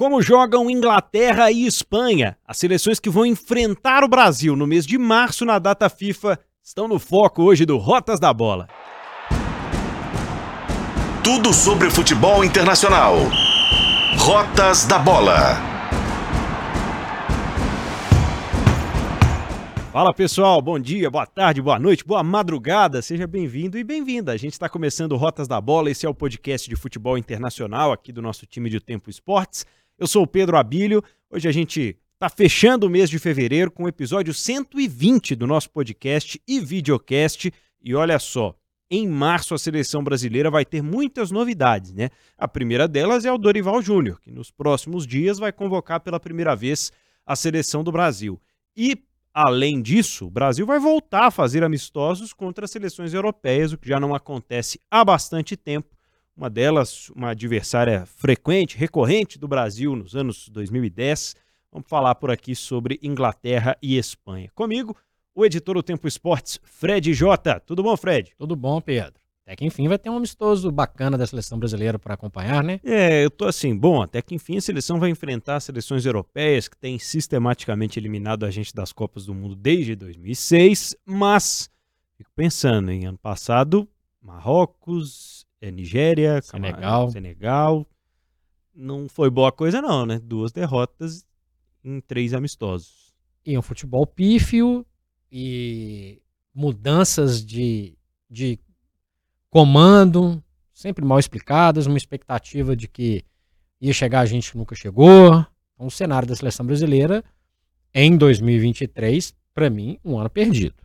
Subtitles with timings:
[0.00, 4.96] Como jogam Inglaterra e Espanha, as seleções que vão enfrentar o Brasil no mês de
[4.96, 8.66] março na data FIFA estão no foco hoje do Rotas da Bola.
[11.22, 13.14] Tudo sobre futebol internacional.
[14.16, 15.68] Rotas da Bola.
[19.92, 24.32] Fala pessoal, bom dia, boa tarde, boa noite, boa madrugada, seja bem-vindo e bem-vinda.
[24.32, 28.12] A gente está começando Rotas da Bola, esse é o podcast de futebol internacional aqui
[28.12, 29.66] do nosso time de Tempo Esportes.
[30.00, 31.04] Eu sou o Pedro Abílio.
[31.30, 35.68] Hoje a gente está fechando o mês de fevereiro com o episódio 120 do nosso
[35.68, 37.52] podcast e videocast.
[37.84, 38.56] E olha só,
[38.90, 42.08] em março a seleção brasileira vai ter muitas novidades, né?
[42.38, 46.56] A primeira delas é o Dorival Júnior, que nos próximos dias vai convocar pela primeira
[46.56, 46.90] vez
[47.26, 48.40] a seleção do Brasil.
[48.74, 48.96] E
[49.34, 53.90] além disso, o Brasil vai voltar a fazer amistosos contra as seleções europeias, o que
[53.90, 55.94] já não acontece há bastante tempo
[56.36, 61.36] uma delas, uma adversária frequente, recorrente do Brasil nos anos 2010.
[61.72, 64.50] Vamos falar por aqui sobre Inglaterra e Espanha.
[64.54, 64.96] Comigo,
[65.34, 67.60] o editor do Tempo Esportes, Fred Jota.
[67.60, 68.32] Tudo bom, Fred?
[68.36, 69.20] Tudo bom, Pedro.
[69.50, 72.78] Até que enfim vai ter um amistoso bacana da seleção brasileira para acompanhar, né?
[72.84, 76.68] É, eu tô assim, bom, até que enfim a seleção vai enfrentar as seleções europeias
[76.68, 81.68] que têm sistematicamente eliminado a gente das Copas do Mundo desde 2006, mas
[82.16, 83.88] fico pensando em ano passado,
[84.22, 87.10] Marrocos, é, Nigéria, Senegal.
[87.10, 87.86] Senegal.
[88.74, 90.18] Não foi boa coisa, não, né?
[90.18, 91.26] Duas derrotas
[91.84, 93.14] em três amistosos.
[93.44, 94.86] E um futebol pífio
[95.30, 96.22] e
[96.54, 97.96] mudanças de,
[98.28, 98.58] de
[99.48, 103.24] comando, sempre mal explicadas, uma expectativa de que
[103.80, 105.44] ia chegar a gente que nunca chegou.
[105.74, 107.24] Então, o cenário da seleção brasileira
[107.92, 110.82] em 2023, para mim, um ano perdido.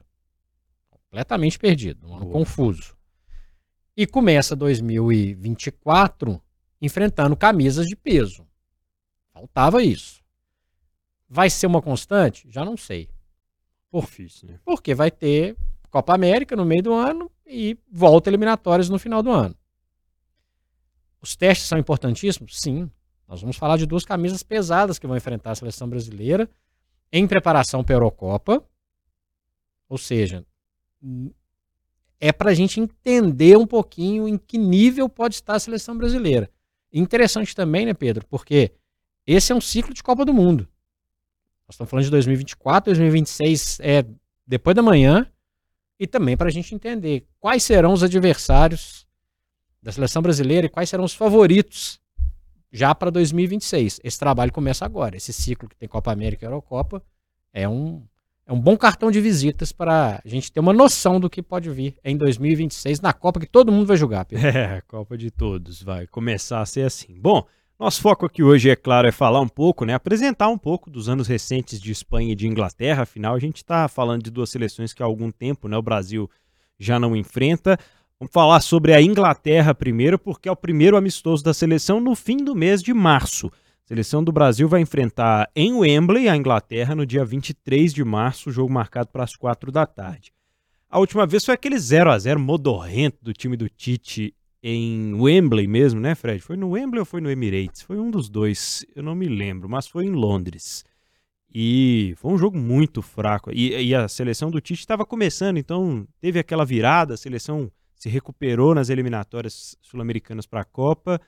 [0.90, 2.34] Completamente perdido, um ano Boa.
[2.34, 2.94] confuso.
[3.95, 6.41] E começa 2024
[6.81, 8.45] enfrentando camisas de peso.
[9.33, 10.23] Faltava isso.
[11.27, 12.47] Vai ser uma constante?
[12.49, 13.09] Já não sei.
[13.89, 14.59] Por, Difícil, né?
[14.63, 15.55] Porque vai ter
[15.89, 19.55] Copa América no meio do ano e volta eliminatórias no final do ano.
[21.22, 22.59] Os testes são importantíssimos?
[22.59, 22.91] Sim.
[23.28, 26.50] Nós vamos falar de duas camisas pesadas que vão enfrentar a seleção brasileira
[27.11, 28.63] em preparação para a Eurocopa.
[29.88, 30.45] Ou seja,
[32.20, 36.50] é para a gente entender um pouquinho em que nível pode estar a seleção brasileira.
[36.92, 38.26] Interessante também, né, Pedro?
[38.28, 38.72] Porque
[39.28, 40.68] esse é um ciclo de Copa do Mundo.
[41.68, 44.06] Nós estamos falando de 2024, 2026 é
[44.46, 45.28] depois da manhã.
[46.00, 49.08] E também para a gente entender quais serão os adversários
[49.82, 52.02] da seleção brasileira e quais serão os favoritos
[52.72, 54.02] já para 2026.
[54.03, 55.16] Esse trabalho começa agora.
[55.16, 57.02] Esse ciclo que tem Copa América e Eurocopa
[57.53, 58.06] é um,
[58.47, 61.69] é um bom cartão de visitas para a gente ter uma noção do que pode
[61.72, 64.25] vir em 2026 na Copa que todo mundo vai jogar.
[64.25, 64.45] Pedro.
[64.56, 67.19] É, Copa de todos, vai começar a ser assim.
[67.19, 67.45] Bom,
[67.79, 71.09] nosso foco aqui hoje, é claro, é falar um pouco, né, apresentar um pouco dos
[71.09, 73.03] anos recentes de Espanha e de Inglaterra.
[73.03, 76.29] Afinal, a gente está falando de duas seleções que há algum tempo, né, o Brasil
[76.79, 77.78] já não enfrenta.
[78.19, 82.38] Vamos falar sobre a Inglaterra primeiro, porque é o primeiro amistoso da seleção no fim
[82.38, 83.51] do mês de março.
[83.85, 88.73] Seleção do Brasil vai enfrentar em Wembley a Inglaterra no dia 23 de março, jogo
[88.73, 90.34] marcado para as 4 da tarde.
[90.90, 95.68] A última vez foi aquele 0 a 0 modorrento do time do Tite em Wembley
[95.68, 96.41] mesmo, né, Fred?
[96.41, 97.84] Foi no Wembley ou foi no Emirates?
[97.84, 100.84] Foi um dos dois, eu não me lembro, mas foi em Londres.
[101.53, 103.52] E foi um jogo muito fraco.
[103.53, 108.09] E, e a seleção do Tite estava começando, então teve aquela virada, a seleção se
[108.09, 111.22] recuperou nas eliminatórias sul-americanas para a Copa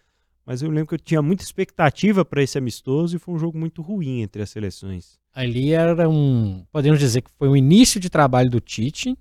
[0.47, 3.57] mas eu lembro que eu tinha muita expectativa para esse amistoso e foi um jogo
[3.57, 5.19] muito ruim entre as seleções.
[5.33, 9.17] Ali era um, podemos dizer que foi o início de trabalho do Tite,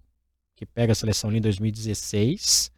[0.55, 2.71] que pega a seleção ali em 2016,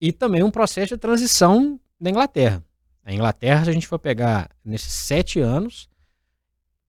[0.00, 2.64] e também um processo de transição da Inglaterra.
[3.02, 5.88] A Inglaterra, se a gente for pegar nesses sete anos,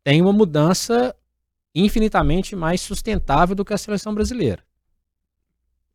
[0.04, 1.16] tem uma mudança
[1.74, 4.64] infinitamente mais sustentável do que a seleção brasileira.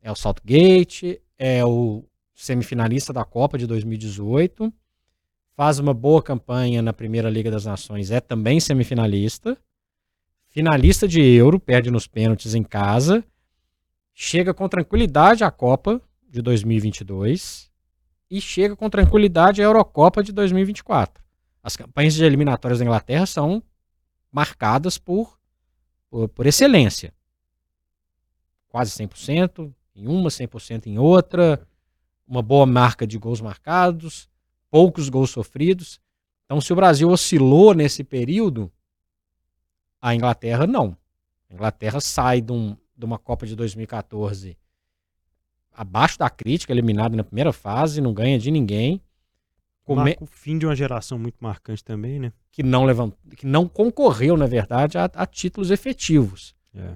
[0.01, 2.03] É o Saltgate, é o
[2.41, 4.73] semifinalista da Copa de 2018,
[5.55, 9.55] faz uma boa campanha na Primeira Liga das Nações, é também semifinalista,
[10.49, 13.23] finalista de Euro, perde nos pênaltis em casa,
[14.11, 17.69] chega com tranquilidade à Copa de 2022
[18.27, 21.23] e chega com tranquilidade à Eurocopa de 2024.
[21.61, 23.61] As campanhas de eliminatórias da Inglaterra são
[24.31, 25.37] marcadas por,
[26.09, 27.13] por, por excelência.
[28.67, 31.67] Quase 100% em uma, 100% em outra
[32.31, 34.29] uma boa marca de gols marcados,
[34.69, 35.99] poucos gols sofridos.
[36.45, 38.71] Então, se o Brasil oscilou nesse período,
[40.01, 40.95] a Inglaterra não.
[41.49, 44.57] A Inglaterra sai de, um, de uma Copa de 2014
[45.73, 49.01] abaixo da crítica, eliminado na primeira fase, não ganha de ninguém,
[49.83, 50.15] Come...
[50.19, 52.31] o fim de uma geração muito marcante também, né?
[52.51, 53.13] Que não levant...
[53.35, 56.55] que não concorreu, na verdade, a, a títulos efetivos.
[56.73, 56.95] É.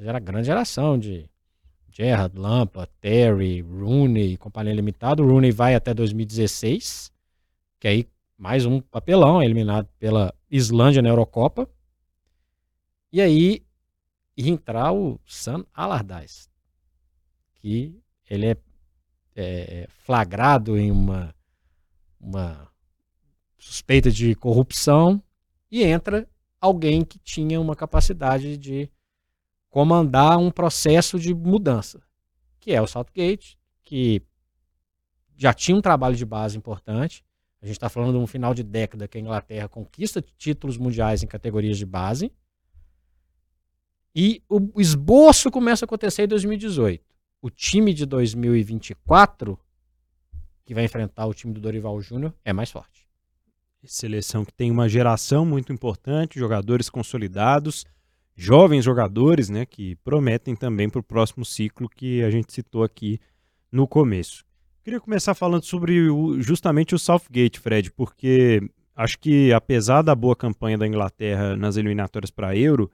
[0.00, 1.28] Era grande geração de
[1.90, 5.22] Gerrard, Lampa, Terry, Rooney, companhia limitada.
[5.22, 7.12] O Rooney vai até 2016,
[7.78, 8.08] que aí
[8.38, 11.68] mais um papelão, eliminado pela Islândia na Eurocopa.
[13.12, 13.62] E aí
[14.36, 16.48] entrar o Sam Allardyce,
[17.56, 18.56] que ele é,
[19.36, 21.34] é flagrado em uma,
[22.18, 22.68] uma
[23.58, 25.22] suspeita de corrupção
[25.70, 26.28] e entra
[26.60, 28.90] alguém que tinha uma capacidade de
[29.70, 32.02] comandar um processo de mudança,
[32.58, 34.20] que é o Southgate, que
[35.36, 37.24] já tinha um trabalho de base importante.
[37.62, 41.22] A gente está falando de um final de década que a Inglaterra conquista títulos mundiais
[41.22, 42.32] em categorias de base.
[44.14, 47.04] E o esboço começa a acontecer em 2018.
[47.40, 49.58] O time de 2024,
[50.64, 53.08] que vai enfrentar o time do Dorival Júnior, é mais forte.
[53.84, 57.86] Seleção que tem uma geração muito importante, jogadores consolidados,
[58.40, 63.20] jovens jogadores, né, que prometem também para o próximo ciclo que a gente citou aqui
[63.70, 64.46] no começo.
[64.82, 68.62] Queria começar falando sobre o, justamente o Southgate, Fred, porque
[68.96, 72.90] acho que apesar da boa campanha da Inglaterra nas eliminatórias para Euro,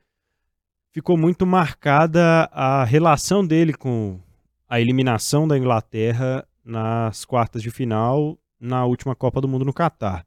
[0.90, 4.18] ficou muito marcada a relação dele com
[4.68, 10.26] a eliminação da Inglaterra nas quartas de final na última Copa do Mundo no Catar.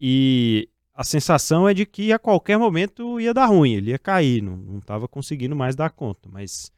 [0.00, 4.42] E a sensação é de que a qualquer momento ia dar ruim, ele ia cair,
[4.42, 6.28] não estava conseguindo mais dar conta.
[6.28, 6.70] Mas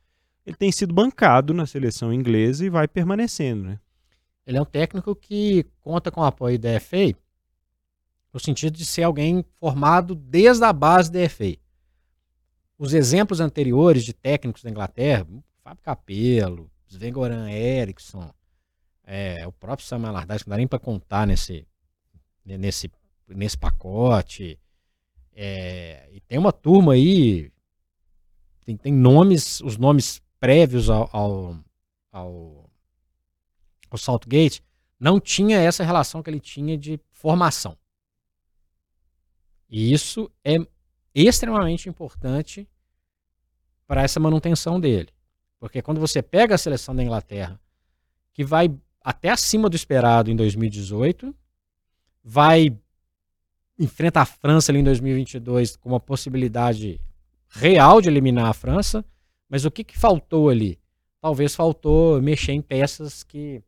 [0.46, 3.80] ele tem sido bancado na seleção inglesa e vai permanecendo, né?
[4.46, 7.14] Ele é um técnico que conta com o apoio da FA,
[8.32, 11.56] no sentido de ser alguém formado desde a base da FA.
[12.78, 15.26] Os exemplos anteriores de técnicos da Inglaterra,
[15.62, 18.30] Fábio Capello, Sven-Goran Eriksson,
[19.04, 21.66] é, o próprio Samuel Allardyce, não dá nem para contar nesse,
[22.44, 22.90] nesse
[23.28, 24.58] nesse pacote.
[25.32, 27.50] É, e tem uma turma aí,
[28.64, 31.56] tem, tem nomes, os nomes prévios ao, ao,
[32.12, 32.70] ao,
[33.90, 34.62] ao Saltgate,
[34.98, 37.76] não tinha essa relação que ele tinha de formação.
[39.68, 40.56] E isso é
[41.14, 42.68] extremamente importante
[43.86, 45.08] para essa manutenção dele.
[45.58, 47.60] Porque quando você pega a seleção da Inglaterra,
[48.32, 51.34] que vai até acima do esperado em 2018,
[52.22, 52.76] vai
[53.78, 57.00] enfrenta a França ali em 2022 com uma possibilidade
[57.48, 59.04] real de eliminar a França,
[59.48, 60.78] mas o que, que faltou ali?
[61.20, 63.62] Talvez faltou mexer em peças que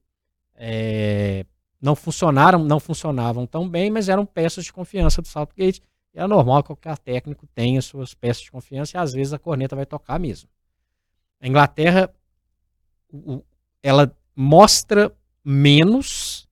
[0.54, 1.44] é,
[1.80, 5.82] não funcionaram, não funcionavam tão bem, mas eram peças de confiança do Southgate.
[6.14, 9.38] E é normal que qualquer técnico tenha suas peças de confiança e às vezes a
[9.38, 10.48] corneta vai tocar mesmo.
[11.40, 12.12] A Inglaterra,
[13.82, 15.14] ela mostra
[15.44, 16.48] menos,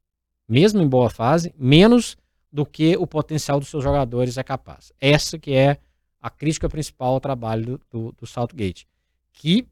[0.49, 2.17] mesmo em boa fase, menos
[2.55, 4.93] do que o potencial dos seus jogadores é capaz.
[5.01, 5.77] Essa que é
[6.21, 8.87] a crítica principal ao trabalho do, do, Southgate,
[9.33, 9.67] que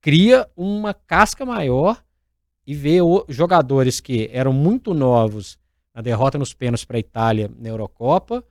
[0.00, 2.02] cria uma casca maior
[2.66, 5.58] e vê o, jogadores que eram muito novos
[5.94, 8.42] na derrota nos pênaltis para a Itália na Eurocopa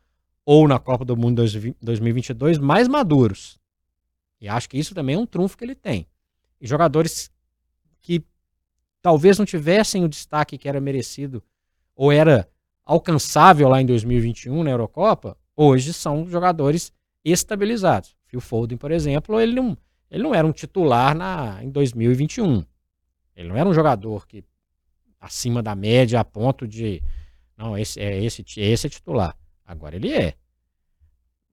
[0.46, 1.44] ou na Copa do Mundo
[1.82, 3.58] 2022 mais maduros.
[4.40, 6.06] E acho que isso também é um trunfo que ele tem.
[6.62, 7.32] E jogadores
[8.00, 8.24] que
[9.02, 11.42] talvez não tivessem o destaque que era merecido
[11.96, 12.48] ou era
[12.86, 16.94] alcançável lá em 2021 na Eurocopa, hoje são jogadores
[17.24, 18.16] estabilizados.
[18.28, 19.78] Phil Foden, por exemplo, ele não,
[20.12, 22.64] ele não era um titular na, em 2021.
[23.36, 24.44] Ele não era um jogador que
[25.20, 27.02] acima da média a ponto de
[27.58, 29.36] não, esse é esse, esse é titular.
[29.66, 30.36] Agora ele é.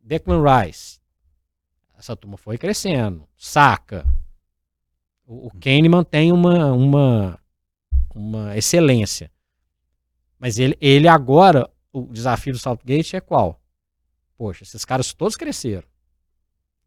[0.02, 1.00] Declan Rice.
[1.96, 3.26] Essa turma foi crescendo.
[3.36, 4.04] Saca.
[5.24, 7.38] O, o Kane mantém uma, uma,
[8.14, 9.30] uma excelência.
[10.42, 13.62] Mas ele, ele agora, o desafio do Southgate é qual?
[14.36, 15.86] Poxa, esses caras todos cresceram.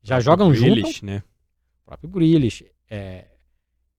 [0.04, 1.02] Já jogam juntos.
[1.02, 1.24] né?
[1.82, 2.66] O próprio Grealish.
[2.90, 3.28] É,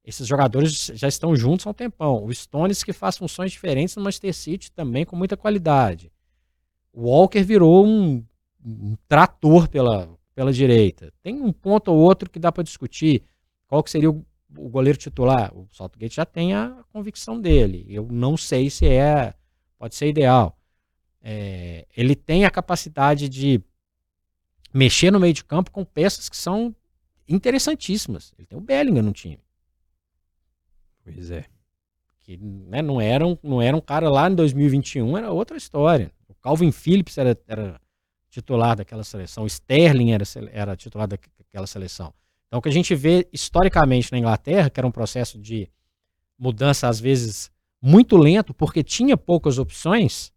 [0.05, 2.23] esses jogadores já estão juntos há um tempão.
[2.23, 6.13] O Stones que faz funções diferentes no Manchester City também com muita qualidade.
[6.93, 8.23] O Walker virou um,
[8.63, 11.11] um trator pela, pela direita.
[11.23, 13.23] Tem um ponto ou outro que dá para discutir.
[13.67, 14.23] Qual que seria o,
[14.55, 15.51] o goleiro titular?
[15.57, 17.87] O Saltgate já tem a convicção dele.
[17.89, 19.33] Eu não sei se é
[19.79, 20.59] pode ser ideal.
[21.23, 23.61] É, ele tem a capacidade de
[24.73, 26.75] mexer no meio de campo com peças que são
[27.29, 28.33] interessantíssimas.
[28.39, 29.41] Ele tem o Bellingham no time.
[31.03, 31.45] Pois é.
[32.21, 36.13] Que né, não, era um, não era um cara lá em 2021, era outra história.
[36.29, 37.81] O Calvin Phillips era, era
[38.29, 42.13] titular daquela seleção, o Sterling era, era titular daquela seleção.
[42.47, 45.69] Então, o que a gente vê historicamente na Inglaterra, que era um processo de
[46.39, 50.33] mudança, às vezes, muito lento porque tinha poucas opções,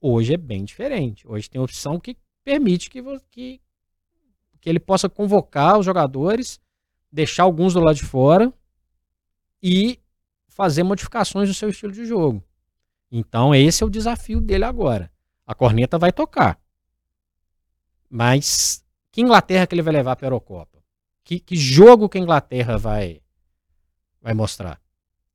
[0.00, 1.26] hoje é bem diferente.
[1.26, 3.60] Hoje tem opção que permite que, que,
[4.60, 6.60] que ele possa convocar os jogadores,
[7.10, 8.52] deixar alguns do lado de fora
[9.62, 9.98] e
[10.48, 12.42] fazer modificações no seu estilo de jogo.
[13.10, 15.10] Então, esse é o desafio dele agora.
[15.46, 16.60] A corneta vai tocar.
[18.10, 20.82] Mas que Inglaterra que ele vai levar para a Eurocopa?
[21.24, 23.22] Que, que jogo que a Inglaterra vai,
[24.20, 24.83] vai mostrar?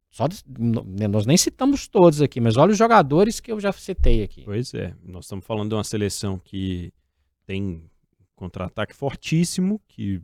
[0.09, 0.25] Só,
[0.57, 4.43] né, nós nem citamos todos aqui, mas olha os jogadores que eu já citei aqui.
[4.43, 6.91] Pois é, nós estamos falando de uma seleção que
[7.45, 7.83] tem
[8.35, 10.21] contra-ataque fortíssimo, que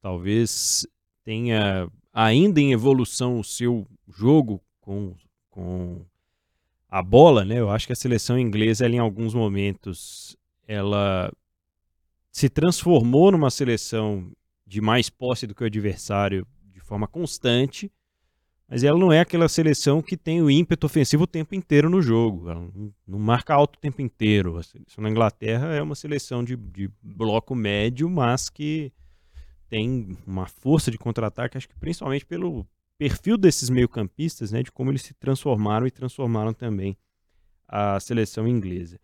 [0.00, 0.86] talvez
[1.24, 5.14] tenha ainda em evolução o seu jogo com,
[5.50, 6.04] com
[6.88, 7.58] a bola, né?
[7.58, 11.32] Eu acho que a seleção inglesa, ela, em alguns momentos, ela
[12.30, 14.30] se transformou numa seleção
[14.66, 17.90] de mais posse do que o adversário de forma constante,
[18.68, 22.02] mas ela não é aquela seleção que tem o ímpeto ofensivo o tempo inteiro no
[22.02, 22.50] jogo.
[22.50, 22.68] Ela
[23.06, 24.56] não, marca alto o tempo inteiro.
[24.56, 28.92] A seleção na Inglaterra é uma seleção de, de bloco médio, mas que
[29.68, 32.66] tem uma força de contra-ataque, acho que principalmente pelo
[32.98, 36.96] perfil desses meio-campistas, né, de como eles se transformaram e transformaram também
[37.68, 38.98] a seleção inglesa.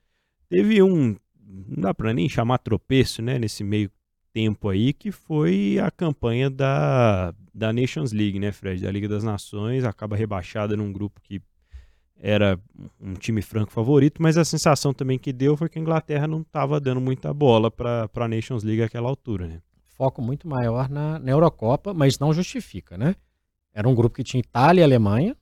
[0.49, 3.91] Teve um, não dá para nem chamar tropeço, né, nesse meio
[4.33, 8.83] tempo aí, que foi a campanha da, da Nations League, né, Fred?
[8.83, 11.41] Da Liga das Nações, acaba rebaixada num grupo que
[12.17, 12.59] era
[13.01, 16.43] um time franco favorito, mas a sensação também que deu foi que a Inglaterra não
[16.43, 19.61] estava dando muita bola para a Nations League àquela altura, né?
[19.87, 23.17] Foco muito maior na, na Eurocopa, mas não justifica, né?
[23.75, 25.37] Era um grupo que tinha Itália e Alemanha.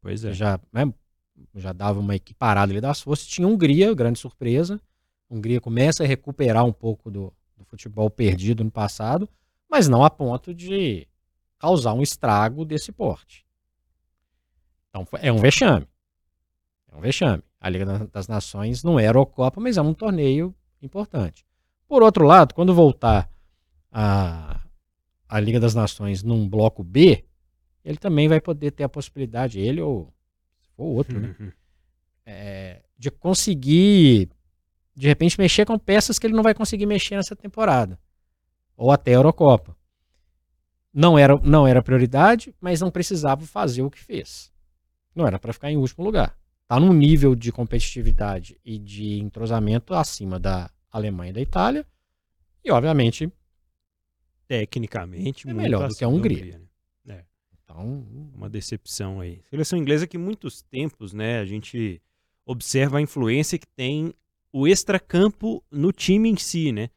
[0.00, 0.32] Pois é.
[0.32, 0.92] Já, né,
[1.54, 3.26] já dava uma equiparada ali das forças.
[3.26, 4.80] Tinha Hungria, grande surpresa.
[5.28, 9.28] A Hungria começa a recuperar um pouco do, do futebol perdido no passado,
[9.70, 11.06] mas não a ponto de
[11.58, 13.44] causar um estrago desse porte.
[14.90, 15.86] Então é um vexame.
[16.92, 17.42] É um vexame.
[17.60, 21.44] A Liga das Nações não era o Copa, mas é um torneio importante.
[21.88, 23.30] Por outro lado, quando voltar
[23.90, 24.60] a,
[25.28, 27.24] a Liga das Nações num bloco B,
[27.84, 30.12] ele também vai poder ter a possibilidade, ele ou,
[30.76, 31.34] ou outro, né?
[32.26, 34.30] É, de conseguir,
[34.94, 37.98] de repente, mexer com peças que ele não vai conseguir mexer nessa temporada.
[38.76, 39.76] Ou até a Eurocopa.
[40.92, 44.52] Não era, não era prioridade, mas não precisava fazer o que fez.
[45.14, 46.38] Não era para ficar em último lugar.
[46.62, 51.84] Está num nível de competitividade e de entrosamento acima da Alemanha e da Itália.
[52.64, 53.30] E, obviamente,
[54.46, 56.38] tecnicamente, é melhor do que a Hungria.
[56.38, 56.62] Hungria
[57.04, 57.16] né?
[57.16, 57.24] é.
[57.62, 59.42] Então, uma decepção aí.
[59.50, 62.00] Seleção inglesa que muitos tempos, né, a gente
[62.46, 64.14] observa a influência que tem
[64.56, 66.88] o extracampo no time em si, né?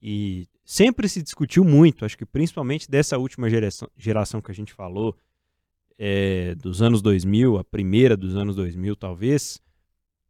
[0.00, 4.72] E sempre se discutiu muito, acho que principalmente dessa última geração, geração que a gente
[4.72, 5.14] falou,
[5.98, 9.60] é, dos anos 2000, a primeira dos anos 2000 talvez,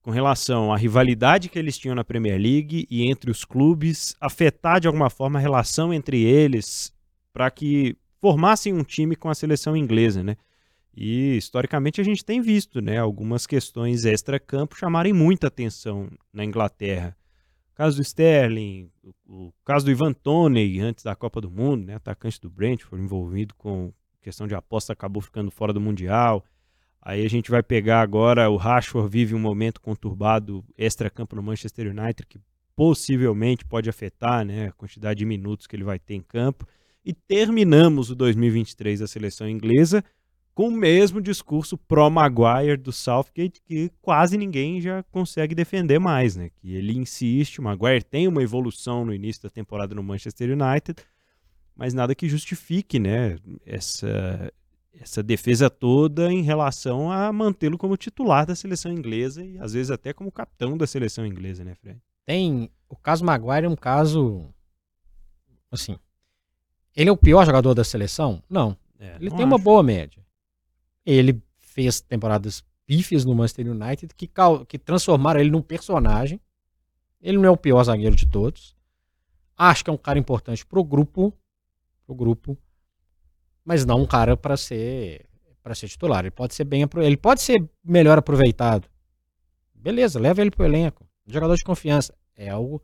[0.02, 4.80] com relação à rivalidade que eles tinham na Premier League e entre os clubes, afetar
[4.80, 6.92] de alguma forma a relação entre eles
[7.32, 10.36] para que formassem um time com a seleção inglesa, né?
[10.94, 17.16] E historicamente a gente tem visto, né, algumas questões extra-campo chamarem muita atenção na Inglaterra
[17.74, 21.94] caso do Sterling, o, o, caso do Ivan Toney antes da Copa do Mundo, né,
[21.94, 26.44] atacante do Brentford envolvido com questão de aposta, acabou ficando fora do Mundial.
[27.00, 31.88] Aí a gente vai pegar agora o Rashford vive um momento conturbado extra-campo no Manchester
[31.88, 32.38] United que
[32.76, 36.66] possivelmente pode afetar, né, a quantidade de minutos que ele vai ter em campo.
[37.04, 40.04] E terminamos o 2023 da seleção inglesa
[40.54, 46.50] com o mesmo discurso pró-Maguire do Southgate que quase ninguém já consegue defender mais, né?
[46.50, 51.02] Que ele insiste, o Maguire tem uma evolução no início da temporada no Manchester United,
[51.74, 54.52] mas nada que justifique, né, essa
[55.00, 59.90] essa defesa toda em relação a mantê-lo como titular da seleção inglesa e às vezes
[59.90, 61.98] até como capitão da seleção inglesa, né, Fred?
[62.26, 64.46] Tem o caso Maguire é um caso
[65.70, 65.96] assim,
[66.94, 68.42] ele é o pior jogador da seleção?
[68.50, 68.76] Não.
[69.00, 69.54] É, ele não tem acho.
[69.54, 70.22] uma boa média.
[71.04, 74.30] Ele fez temporadas pífias no Manchester United que,
[74.68, 76.40] que transformaram ele num personagem.
[77.20, 78.76] Ele não é o pior zagueiro de todos.
[79.56, 81.32] Acho que é um cara importante pro grupo,
[82.04, 82.58] pro grupo,
[83.64, 85.26] mas não um cara para ser
[85.62, 86.20] para ser titular.
[86.24, 88.88] Ele pode ser bem ele pode ser melhor aproveitado.
[89.74, 91.06] Beleza, leva ele pro elenco.
[91.26, 92.82] Jogador de confiança é algo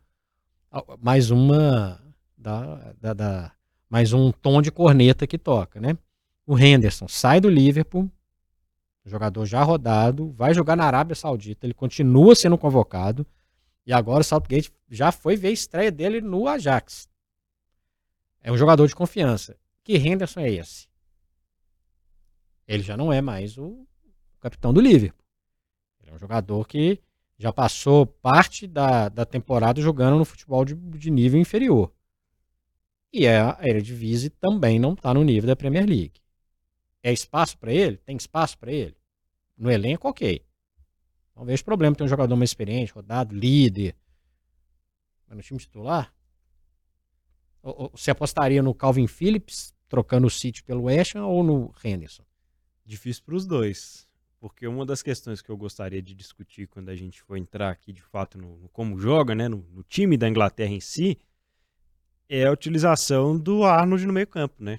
[1.00, 2.00] mais uma
[2.37, 3.52] da, da, da
[3.90, 5.96] mais um tom de corneta que toca, né?
[6.50, 8.11] O Henderson sai do Liverpool,
[9.05, 13.26] jogador já rodado, vai jogar na Arábia Saudita, ele continua sendo convocado.
[13.85, 17.07] E agora o Southgate já foi ver a estreia dele no Ajax.
[18.40, 19.59] É um jogador de confiança.
[19.85, 20.88] Que Henderson é esse?
[22.67, 23.87] Ele já não é mais o
[24.40, 25.26] capitão do Liverpool.
[26.00, 26.99] Ele é um jogador que
[27.37, 31.93] já passou parte da, da temporada jogando no futebol de, de nível inferior.
[33.12, 36.23] E é, a Eredivisie também não está no nível da Premier League.
[37.02, 37.97] É espaço para ele?
[37.99, 38.97] Tem espaço para ele?
[39.57, 40.45] No elenco, ok.
[41.35, 43.97] Não vejo problema ter um jogador mais experiente, rodado, líder.
[45.26, 46.12] Mas no time titular?
[47.93, 52.25] Você apostaria no Calvin Phillips, trocando o City pelo Ham, ou no Henderson?
[52.85, 54.09] Difícil para os dois.
[54.40, 57.93] Porque uma das questões que eu gostaria de discutir quando a gente for entrar aqui
[57.93, 61.19] de fato no, no como joga, né, no, no, time da Inglaterra em si,
[62.28, 64.78] é a utilização do Arnold no meio-campo, né?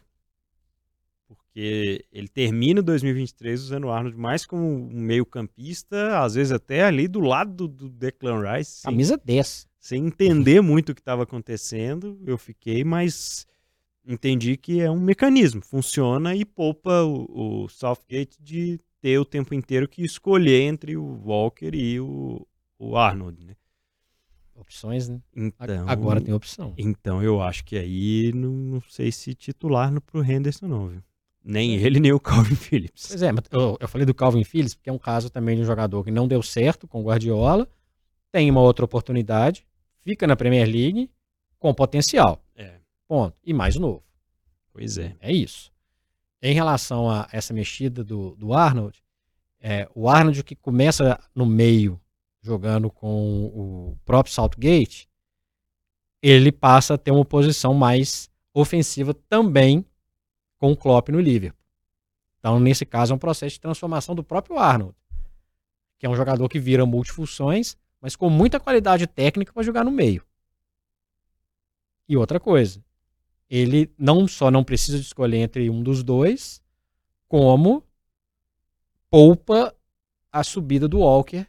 [1.59, 7.05] Porque ele termina 2023 usando o Arnold mais como um meio-campista, às vezes até ali
[7.05, 8.83] do lado do, Declan Rice.
[8.83, 9.67] Camisa sem, 10.
[9.77, 13.45] Sem entender muito o que estava acontecendo, eu fiquei, mas
[14.07, 19.53] entendi que é um mecanismo, funciona e poupa o, o Southgate de ter o tempo
[19.53, 22.47] inteiro que escolher entre o Walker e o,
[22.77, 23.55] o Arnold, né?
[24.55, 25.19] Opções, né?
[25.35, 26.73] Então, Agora tem opção.
[26.77, 31.03] Então eu acho que aí não, não sei se titular no pro Henderson não, viu?
[31.43, 33.07] Nem ele, nem o Calvin Phillips.
[33.07, 35.61] Pois é, mas eu, eu falei do Calvin Phillips porque é um caso também de
[35.61, 37.67] um jogador que não deu certo com o Guardiola,
[38.31, 39.65] tem uma outra oportunidade,
[40.03, 41.09] fica na Premier League
[41.57, 42.43] com potencial.
[42.55, 42.75] É.
[43.07, 43.35] Ponto.
[43.43, 44.03] E mais novo.
[44.71, 45.15] Pois é.
[45.19, 45.71] É isso.
[46.41, 49.03] Em relação a essa mexida do, do Arnold,
[49.59, 51.99] é, o Arnold que começa no meio
[52.41, 55.09] jogando com o próprio Southgate,
[56.21, 59.85] ele passa a ter uma posição mais ofensiva também
[60.59, 61.57] com o Klopp no Liverpool.
[62.37, 64.95] Então, nesse caso, é um processo de transformação do próprio Arnold,
[65.97, 69.91] que é um jogador que vira multifunções, mas com muita qualidade técnica para jogar no
[69.91, 70.23] meio.
[72.07, 72.83] E outra coisa,
[73.49, 76.61] ele não só não precisa de escolher entre um dos dois,
[77.27, 77.83] como
[79.09, 79.75] poupa
[80.31, 81.45] a subida do Walker,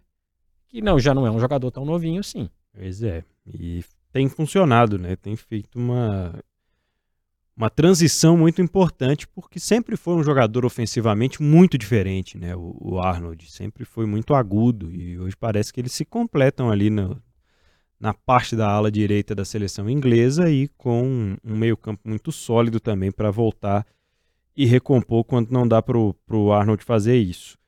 [0.69, 2.49] que não já não é um jogador tão novinho assim.
[2.73, 3.25] Pois é.
[3.47, 5.17] E tem funcionado, né?
[5.17, 6.43] Tem feito uma
[7.61, 12.57] uma transição muito importante porque sempre foi um jogador ofensivamente muito diferente, né?
[12.57, 16.89] O, o Arnold sempre foi muito agudo e hoje parece que eles se completam ali
[16.89, 17.23] no,
[18.01, 23.13] na parte da ala direita da seleção inglesa e com um meio-campo muito sólido também
[23.13, 23.87] para voltar
[24.57, 27.59] e recompor quando não dá para o Arnold fazer isso.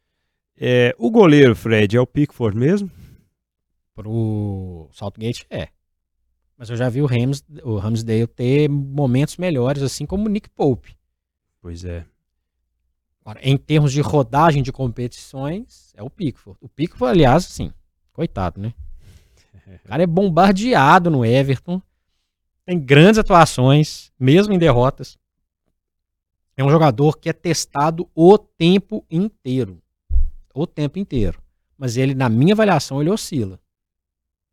[0.57, 2.91] É, o goleiro, Fred, é o Pickford mesmo?
[3.95, 5.69] Para o Southgate é.
[6.63, 10.49] Mas eu já vi o, Rams, o Ramsdale ter momentos melhores, assim como o Nick
[10.49, 10.97] Pope.
[11.61, 12.07] Pois é.
[13.21, 16.57] Agora, em termos de rodagem de competições, é o Pickford.
[16.61, 17.73] O Pickford, aliás, assim,
[18.13, 18.73] coitado, né?
[19.85, 21.83] O cara é bombardeado no Everton.
[22.65, 25.19] Tem grandes atuações, mesmo em derrotas.
[26.57, 29.83] É um jogador que é testado o tempo inteiro.
[30.55, 31.43] O tempo inteiro.
[31.77, 33.59] Mas ele, na minha avaliação, ele oscila.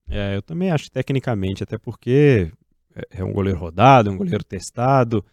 [0.10, 2.52] É, eu também acho tecnicamente, até porque
[2.96, 5.24] é, é um goleiro rodado, é um goleiro testado.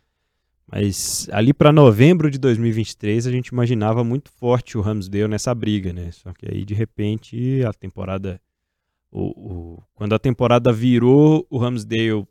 [0.70, 5.92] Mas ali para novembro de 2023 a gente imaginava muito forte o Ramsdale nessa briga,
[5.92, 6.10] né?
[6.10, 8.40] Só que aí de repente a temporada
[9.10, 12.26] o, o, quando a temporada virou, o Ramsdale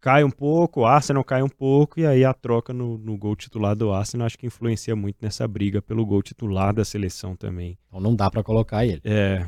[0.00, 3.34] cai um pouco, o Arsenal cai um pouco, e aí a troca no, no gol
[3.34, 7.76] titular do Arsenal acho que influencia muito nessa briga pelo gol titular da seleção também.
[7.88, 9.00] Então não dá para colocar ele.
[9.04, 9.44] É,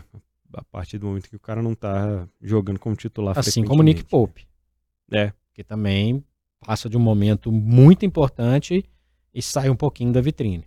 [0.54, 3.38] a partir do momento que o cara não tá jogando como titular.
[3.38, 4.46] Assim como o Nick Pope.
[5.10, 5.32] É.
[5.54, 6.24] Que também
[6.60, 8.84] passa de um momento muito importante
[9.34, 10.64] e sai um pouquinho da vitrine.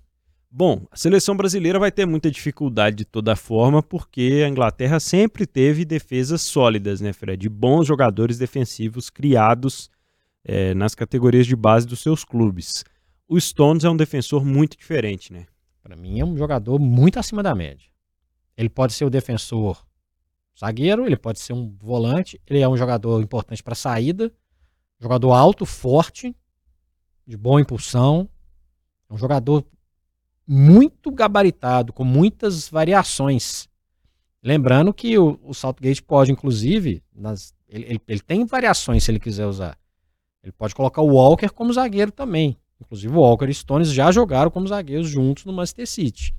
[0.53, 5.45] Bom, a seleção brasileira vai ter muita dificuldade de toda forma, porque a Inglaterra sempre
[5.45, 7.47] teve defesas sólidas, né, Fred?
[7.47, 9.89] Bons jogadores defensivos criados
[10.43, 12.83] é, nas categorias de base dos seus clubes.
[13.29, 15.45] O Stones é um defensor muito diferente, né?
[15.81, 17.90] Para mim é um jogador muito acima da média.
[18.61, 19.83] Ele pode ser o defensor
[20.57, 24.31] zagueiro, ele pode ser um volante, ele é um jogador importante para saída,
[24.99, 26.35] jogador alto, forte,
[27.25, 28.29] de boa impulsão,
[29.09, 29.65] é um jogador
[30.45, 33.67] muito gabaritado, com muitas variações.
[34.43, 39.19] Lembrando que o, o Saltgate pode, inclusive, nas, ele, ele, ele, tem variações se ele
[39.19, 39.75] quiser usar.
[40.43, 42.57] Ele pode colocar o Walker como zagueiro também.
[42.79, 46.33] Inclusive o Walker e Stones já jogaram como zagueiros juntos no Manchester City.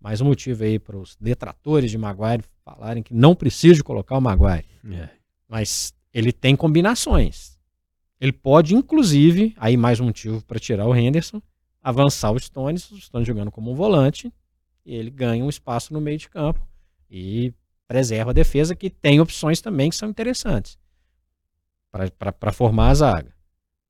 [0.00, 4.16] Mais um motivo aí para os detratores de Maguire falarem que não precisa de colocar
[4.16, 4.66] o Maguire.
[4.92, 5.10] É.
[5.46, 7.58] Mas ele tem combinações.
[8.18, 11.42] Ele pode, inclusive, aí mais um motivo para tirar o Henderson,
[11.82, 14.32] avançar o Stones, o Stones jogando como um volante,
[14.84, 16.66] e ele ganha um espaço no meio de campo
[17.10, 17.52] e
[17.86, 20.78] preserva a defesa, que tem opções também que são interessantes
[21.90, 23.34] para formar a zaga.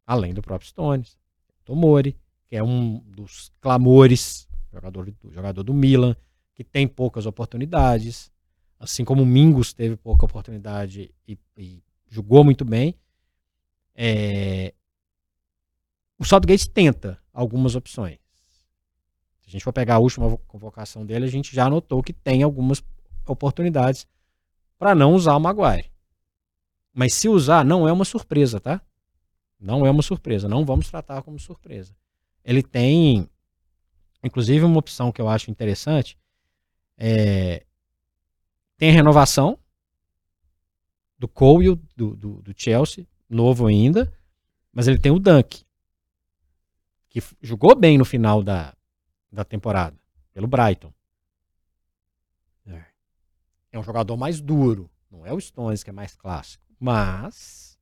[0.07, 1.19] Além do próprio Stones.
[1.65, 2.17] Tomori,
[2.49, 6.17] que é um dos clamores jogador, jogador do Milan,
[6.55, 8.31] que tem poucas oportunidades,
[8.79, 12.95] assim como o Mingus teve pouca oportunidade e, e jogou muito bem.
[13.95, 14.75] É,
[16.19, 18.19] o Southgate tenta algumas opções.
[19.41, 22.43] Se a gente for pegar a última convocação dele, a gente já notou que tem
[22.43, 22.83] algumas
[23.27, 24.07] oportunidades
[24.79, 25.91] para não usar o Maguire.
[26.93, 28.81] Mas se usar, não é uma surpresa, tá?
[29.59, 30.49] Não é uma surpresa.
[30.49, 31.95] Não vamos tratar como surpresa.
[32.45, 33.29] Ele tem,
[34.23, 36.19] inclusive, uma opção que eu acho interessante.
[36.97, 37.65] É,
[38.77, 39.59] tem a renovação
[41.19, 44.13] do Cole do, do, do Chelsea, novo ainda.
[44.73, 45.65] Mas ele tem o Dunk,
[47.09, 48.75] que jogou bem no final da,
[49.31, 49.97] da temporada,
[50.33, 50.93] pelo Brighton.
[52.67, 52.85] É.
[53.73, 54.89] é um jogador mais duro.
[55.11, 56.65] Não é o Stones que é mais clássico.
[56.79, 57.79] Mas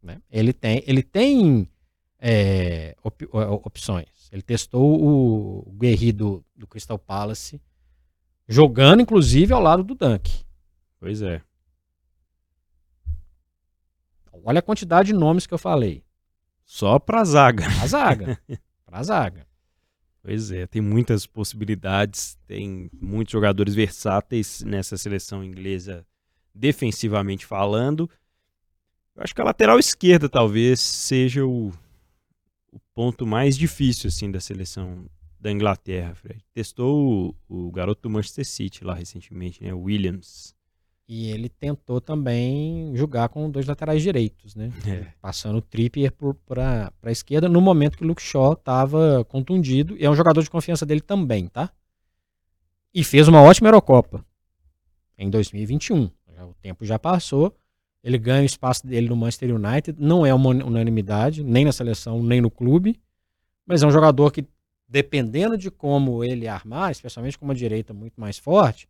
[0.00, 1.68] né, ele tem, ele tem
[2.18, 3.28] é, op,
[3.64, 4.06] opções.
[4.32, 7.60] Ele testou o, o Guerri do, do Crystal Palace,
[8.48, 10.44] jogando inclusive ao lado do Dunk.
[10.98, 11.42] Pois é.
[14.44, 16.04] Olha a quantidade de nomes que eu falei.
[16.64, 17.64] Só pra zaga.
[17.64, 18.40] Pra zaga.
[18.86, 19.46] pra zaga.
[20.22, 26.04] Pois é, tem muitas possibilidades, tem muitos jogadores versáteis nessa seleção inglesa,
[26.52, 28.10] defensivamente falando.
[29.14, 31.72] Eu acho que a lateral esquerda talvez seja o, o
[32.96, 35.04] ponto mais difícil assim da seleção
[35.38, 36.42] da Inglaterra, Fred.
[36.54, 40.56] Testou o, o garoto do Manchester City lá recentemente, né, Williams.
[41.06, 44.72] E ele tentou também jogar com dois laterais direitos, né?
[44.88, 45.12] É.
[45.20, 46.10] Passando o Trippier
[46.46, 49.94] para a esquerda no momento que o Luke Shaw estava contundido.
[49.98, 51.70] E é um jogador de confiança dele também, tá?
[52.92, 54.24] E fez uma ótima Eurocopa
[55.18, 56.10] em 2021.
[56.40, 57.54] O tempo já passou.
[58.06, 59.98] Ele ganha o espaço dele no Manchester United.
[60.00, 63.00] Não é uma unanimidade, nem na seleção, nem no clube.
[63.66, 64.46] Mas é um jogador que,
[64.88, 68.88] dependendo de como ele armar, especialmente com uma direita muito mais forte,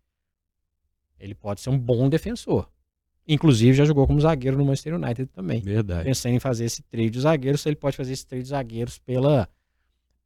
[1.19, 2.69] ele pode ser um bom defensor.
[3.27, 5.63] Inclusive, já jogou como zagueiro no Manchester United também.
[5.63, 6.05] Verdade.
[6.05, 9.49] Pensando em fazer esse trio de zagueiros, ele pode fazer esse trio de zagueiros pela,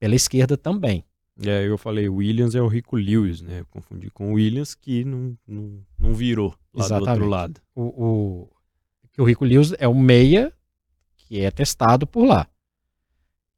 [0.00, 1.04] pela esquerda também.
[1.40, 3.60] É, eu falei, Williams é o Rico Lewis, né?
[3.60, 7.06] Eu confundi com o Williams, que não, não, não virou lá Exatamente.
[7.06, 7.60] do outro lado.
[7.72, 8.48] O, o,
[9.18, 10.52] o Rico Lewis é o meia
[11.16, 12.46] que é testado por lá.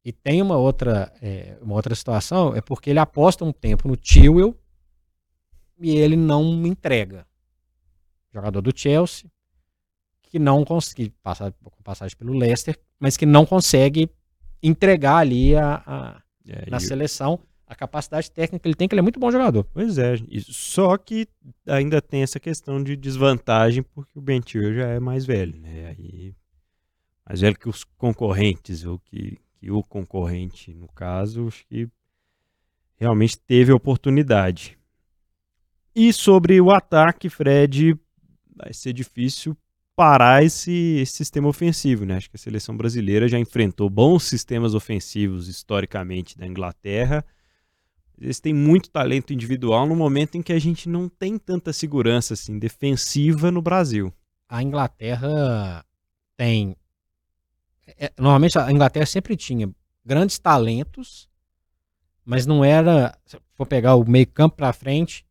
[0.05, 3.95] E tem uma outra, é, uma outra situação, é porque ele aposta um tempo no
[3.95, 4.57] Tewell
[5.79, 7.25] e ele não entrega.
[8.33, 9.29] Jogador do Chelsea,
[10.23, 14.09] que não consegue passar com passagem pelo Leicester, mas que não consegue
[14.61, 17.39] entregar ali a, a é, na seleção
[17.73, 19.65] a capacidade técnica ele tem, que ele é muito bom jogador.
[19.73, 21.27] Pois é, só que
[21.67, 25.87] ainda tem essa questão de desvantagem, porque o Bentil já é mais velho, né?
[25.87, 26.33] Aí,
[27.27, 31.89] mais velho que os concorrentes, ou que, que o concorrente, no caso, acho que
[32.95, 34.77] realmente teve oportunidade.
[35.95, 37.97] E sobre o ataque, Fred,
[38.55, 39.55] vai ser difícil
[39.95, 42.17] parar esse, esse, sistema ofensivo, né?
[42.17, 47.23] Acho que a seleção brasileira já enfrentou bons sistemas ofensivos historicamente da Inglaterra.
[48.19, 52.33] Eles têm muito talento individual no momento em que a gente não tem tanta segurança
[52.33, 54.13] assim defensiva no Brasil.
[54.47, 55.85] A Inglaterra
[56.37, 56.75] tem
[57.97, 59.73] é, normalmente a Inglaterra sempre tinha
[60.05, 61.29] grandes talentos,
[62.25, 65.25] mas não era, se for pegar o meio campo para frente,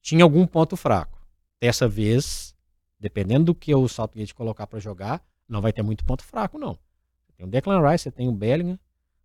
[0.00, 1.18] tinha algum ponto fraco.
[1.60, 2.54] Dessa vez,
[2.98, 6.78] dependendo do que o Southgate colocar para jogar, não vai ter muito ponto fraco, não.
[7.26, 8.78] Você tem o Declan Rice, você tem o Bellingham,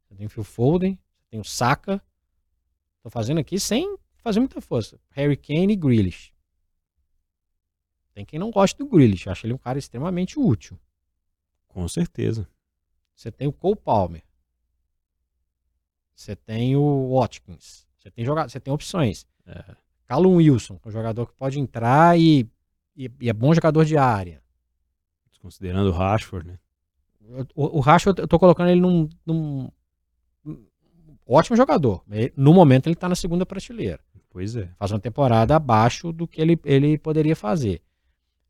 [0.07, 2.01] você tem o Phil Foden, você tem o Saka.
[3.03, 4.97] Tô fazendo aqui sem fazer muita força.
[5.11, 6.33] Harry Kane e Grealish.
[8.13, 10.79] Tem quem não gosta do Grealish, acho ele um cara extremamente útil.
[11.67, 12.47] Com certeza.
[13.13, 14.23] Você tem o Cole Palmer.
[16.15, 17.85] Você tem o Watkins.
[17.97, 19.27] Você tem jogado, você tem opções.
[19.45, 19.75] É.
[20.05, 22.47] Callum Wilson, um jogador que pode entrar e,
[22.95, 24.41] e, e é bom jogador de área.
[25.41, 26.59] Considerando o Rashford, né?
[27.53, 29.69] O, o Rashford, eu tô colocando ele num, num
[31.25, 32.03] ótimo jogador.
[32.35, 33.99] No momento ele tá na segunda prateleira.
[34.29, 34.67] Pois é.
[34.77, 37.81] Faz uma temporada abaixo do que ele, ele poderia fazer.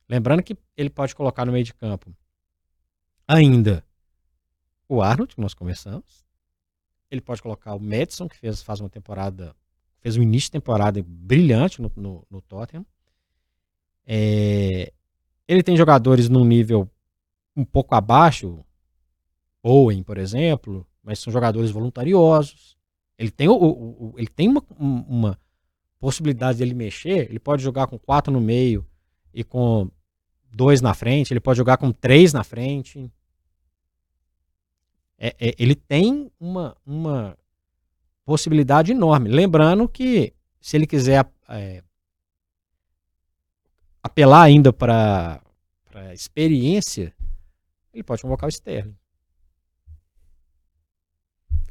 [0.08, 2.14] Lembrando que ele pode colocar no meio de campo
[3.28, 3.84] ainda
[4.88, 6.26] o Arnold, que nós começamos.
[7.10, 9.56] Ele pode colocar o Madison, que fez, faz uma temporada
[10.04, 12.86] fez um início de temporada brilhante no, no, no Tottenham.
[14.06, 14.92] É,
[15.48, 16.90] ele tem jogadores num nível
[17.56, 18.66] um pouco abaixo,
[19.62, 22.78] Owen, por exemplo, mas são jogadores voluntariosos.
[23.18, 25.40] Ele tem, o, o, o ele tem uma, uma
[26.00, 27.30] possibilidade de ele mexer.
[27.30, 28.88] Ele pode jogar com quatro no meio
[29.34, 29.90] e com
[30.52, 31.34] dois na frente.
[31.34, 33.12] Ele pode jogar com três na frente.
[35.18, 37.38] É, é, ele tem uma, uma
[38.26, 39.30] possibilidade enorme.
[39.30, 41.84] Lembrando que se ele quiser é,
[44.02, 45.42] apelar ainda para
[45.94, 47.14] a experiência,
[47.94, 48.96] ele pode convocar o Sterling.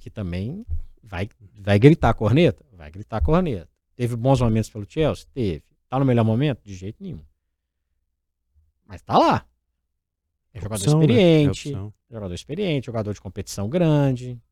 [0.02, 0.66] Que também
[1.00, 2.66] vai, vai gritar a corneta?
[2.72, 3.68] Vai gritar a corneta.
[3.94, 5.28] Teve bons momentos pelo Chelsea?
[5.32, 5.62] Teve.
[5.88, 6.60] Tá no melhor momento?
[6.64, 7.22] De jeito nenhum.
[8.84, 9.46] Mas tá lá.
[10.52, 11.72] É jogador opção, experiente.
[11.72, 11.92] Né?
[12.10, 14.42] É jogador experiente, jogador de competição grande.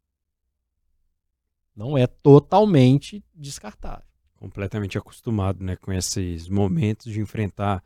[1.74, 4.06] Não é totalmente descartável.
[4.36, 7.82] Completamente acostumado, né, com esses momentos de enfrentar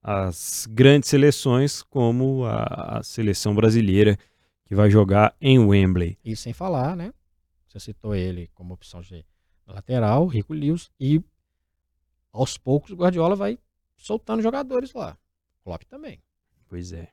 [0.00, 4.16] as grandes seleções, como a, a seleção brasileira
[4.66, 6.18] que vai jogar em Wembley.
[6.24, 7.14] E sem falar, né?
[7.66, 9.24] Você citou ele como opção de
[9.66, 11.22] lateral, Rico Lewis, e
[12.32, 13.58] aos poucos o Guardiola vai
[13.96, 15.16] soltando jogadores lá.
[15.62, 16.22] Klopp também.
[16.68, 17.10] Pois é.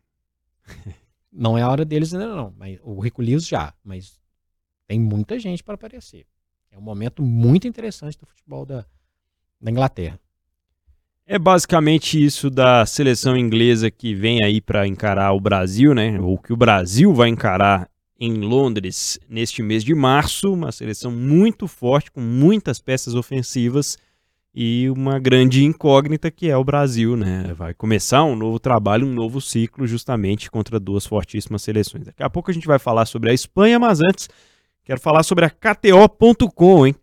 [1.31, 4.19] não é a hora deles ainda não, mas o Rico Lewis já, mas
[4.87, 6.25] tem muita gente para aparecer.
[6.71, 8.85] É um momento muito interessante do futebol da,
[9.61, 10.19] da Inglaterra.
[11.25, 16.19] É basicamente isso da seleção inglesa que vem aí para encarar o Brasil, né?
[16.19, 21.65] Ou que o Brasil vai encarar em Londres neste mês de março, uma seleção muito
[21.65, 23.97] forte com muitas peças ofensivas
[24.53, 27.53] e uma grande incógnita que é o Brasil, né?
[27.55, 32.05] Vai começar um novo trabalho, um novo ciclo justamente contra duas fortíssimas seleções.
[32.05, 34.29] Daqui a pouco a gente vai falar sobre a Espanha, mas antes
[34.83, 36.95] quero falar sobre a KTO.com, hein?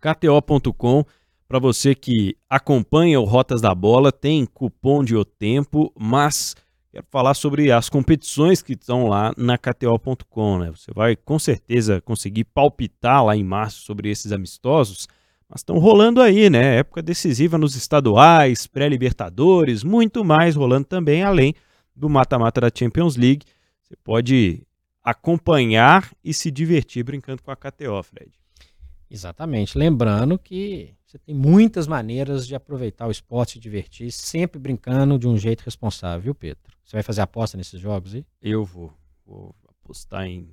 [0.00, 1.04] KTO.com
[1.52, 6.56] para você que acompanha o Rotas da Bola, tem cupom de O Tempo, mas
[6.90, 10.58] quero falar sobre as competições que estão lá na KTO.com.
[10.58, 10.70] Né?
[10.70, 15.06] Você vai com certeza conseguir palpitar lá em março sobre esses amistosos,
[15.46, 16.78] mas estão rolando aí, né?
[16.78, 21.54] Época decisiva nos estaduais, pré-libertadores, muito mais rolando também, além
[21.94, 23.44] do mata-mata da Champions League.
[23.82, 24.62] Você pode
[25.04, 28.32] acompanhar e se divertir brincando com a KTO, Fred.
[29.10, 29.76] Exatamente.
[29.76, 35.28] Lembrando que você tem muitas maneiras de aproveitar o esporte e divertir, sempre brincando de
[35.28, 36.72] um jeito responsável, viu, Pedro?
[36.82, 38.24] Você vai fazer aposta nesses jogos aí?
[38.40, 38.90] Eu vou.
[39.26, 40.48] Vou apostar em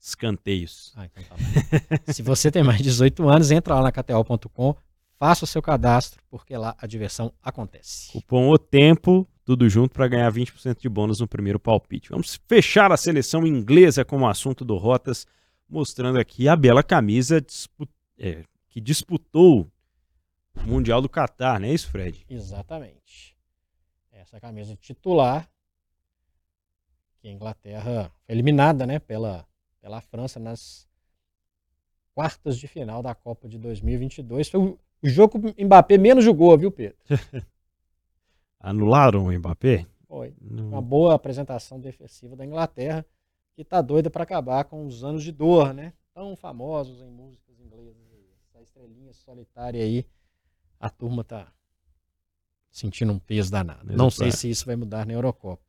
[0.00, 0.94] escanteios.
[0.96, 4.74] Ah, então tá Se você tem mais de 18 anos, entra lá na KTO.com,
[5.18, 8.10] faça o seu cadastro, porque lá a diversão acontece.
[8.12, 12.08] Cupom O Tempo, tudo junto para ganhar 20% de bônus no primeiro palpite.
[12.08, 15.26] Vamos fechar a seleção inglesa como assunto do Rotas,
[15.68, 17.94] mostrando aqui a bela camisa disputada.
[18.18, 18.42] É,
[18.76, 19.72] que disputou
[20.54, 22.26] o Mundial do Catar, não é isso, Fred?
[22.28, 23.34] Exatamente.
[24.12, 25.48] Essa camisa titular,
[27.18, 29.48] que a Inglaterra foi eliminada né, pela,
[29.80, 30.86] pela França nas
[32.14, 34.50] quartas de final da Copa de 2022.
[34.50, 36.98] Foi o, o jogo que o Mbappé menos jogou, viu, Pedro?
[38.60, 39.86] Anularam o Mbappé?
[40.06, 40.34] Foi.
[40.38, 43.06] Uma boa apresentação defensiva da Inglaterra,
[43.54, 45.94] que tá doida para acabar com os anos de dor, né?
[46.12, 48.05] Tão famosos em músicas inglesas
[48.66, 50.04] estrelinha solitária aí,
[50.78, 51.46] a turma tá
[52.70, 53.96] sentindo um peso danado.
[53.96, 55.62] Não sei se isso vai mudar na Eurocopa.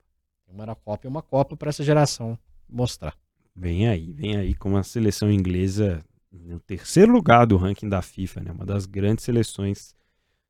[0.48, 3.16] Uma Eurocopa é uma Copa para essa geração mostrar.
[3.56, 8.42] Vem aí, vem aí com a seleção inglesa no terceiro lugar do ranking da FIFA,
[8.42, 8.52] né?
[8.52, 9.96] Uma das grandes seleções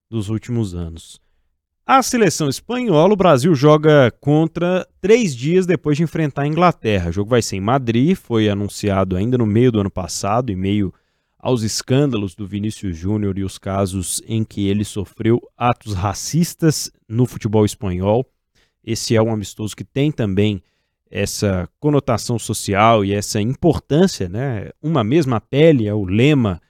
[0.09, 1.21] dos últimos anos.
[1.85, 7.09] A seleção espanhola, o Brasil joga contra três dias depois de enfrentar a Inglaterra.
[7.09, 10.55] O jogo vai ser em Madrid, foi anunciado ainda no meio do ano passado, em
[10.55, 10.93] meio
[11.47, 17.25] aos escândalos do Vinícius Júnior e os casos em que ele sofreu atos racistas no
[17.25, 18.29] futebol espanhol.
[18.83, 20.61] Esse é um amistoso que tem também
[21.09, 24.71] essa conotação social e essa importância, né?
[24.83, 26.61] Uma mesma pele é o lema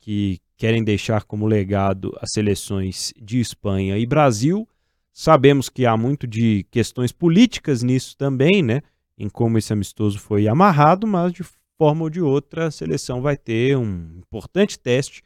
[0.00, 4.66] que querem deixar como legado as seleções de Espanha e Brasil.
[5.12, 8.80] Sabemos que há muito de questões políticas nisso também, né?
[9.18, 11.44] Em como esse amistoso foi amarrado, mas de
[11.78, 15.22] forma ou de outra, a seleção vai ter um importante teste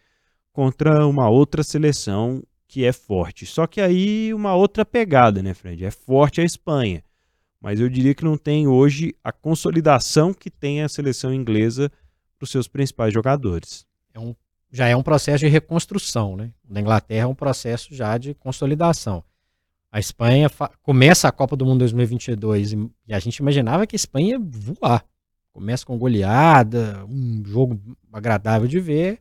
[0.52, 3.46] contra uma outra seleção que é forte.
[3.46, 5.84] Só que aí uma outra pegada, né, Fred?
[5.84, 7.02] É forte a Espanha.
[7.60, 11.90] Mas eu diria que não tem hoje a consolidação que tem a seleção inglesa
[12.38, 13.86] para os seus principais jogadores.
[14.12, 14.34] É um,
[14.70, 16.50] já é um processo de reconstrução, né?
[16.68, 19.24] Na Inglaterra é um processo já de consolidação.
[19.90, 20.50] A Espanha
[20.82, 24.38] começa a Copa do Mundo 2022 e, e a gente imaginava que a Espanha ia
[24.40, 25.04] voar.
[25.52, 27.78] Começa com goleada, um jogo
[28.12, 29.20] agradável de ver,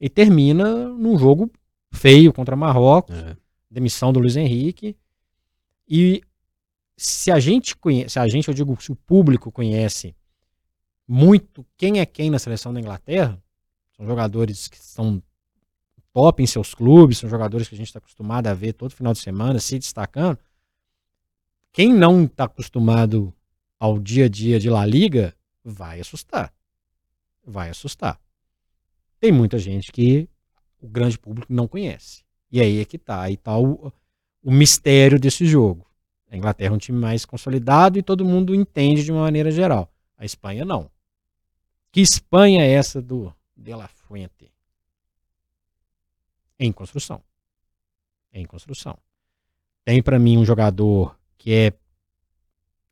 [0.00, 1.50] e termina num jogo
[1.92, 3.36] feio contra Marrocos, é.
[3.70, 4.96] demissão do Luiz Henrique.
[5.88, 6.22] E
[6.96, 10.14] se a gente conhece, se a gente, eu digo, se o público conhece
[11.08, 13.40] muito quem é quem na seleção da Inglaterra,
[13.96, 15.22] são jogadores que são
[16.12, 19.12] top em seus clubes, são jogadores que a gente está acostumado a ver todo final
[19.12, 20.38] de semana se destacando.
[21.72, 23.32] Quem não está acostumado
[23.78, 25.35] ao dia a dia de La Liga
[25.66, 26.52] vai assustar.
[27.44, 28.20] vai assustar.
[29.18, 30.28] Tem muita gente que
[30.80, 32.24] o grande público não conhece.
[32.50, 33.92] E aí é que tá, aí tá o,
[34.42, 35.86] o mistério desse jogo.
[36.30, 39.92] A Inglaterra é um time mais consolidado e todo mundo entende de uma maneira geral.
[40.16, 40.90] A Espanha não.
[41.90, 44.52] Que Espanha é essa do De La Fuente?
[46.58, 47.22] Em construção.
[48.32, 48.98] Em construção.
[49.84, 51.72] Tem para mim um jogador que é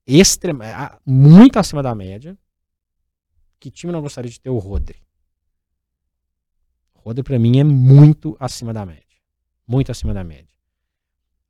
[0.07, 0.65] extrema,
[1.05, 2.37] muito acima da média.
[3.65, 4.99] Que time não gostaria de ter o Rodri?
[6.95, 9.03] O Rodri para mim é muito acima da média.
[9.67, 10.55] Muito acima da média.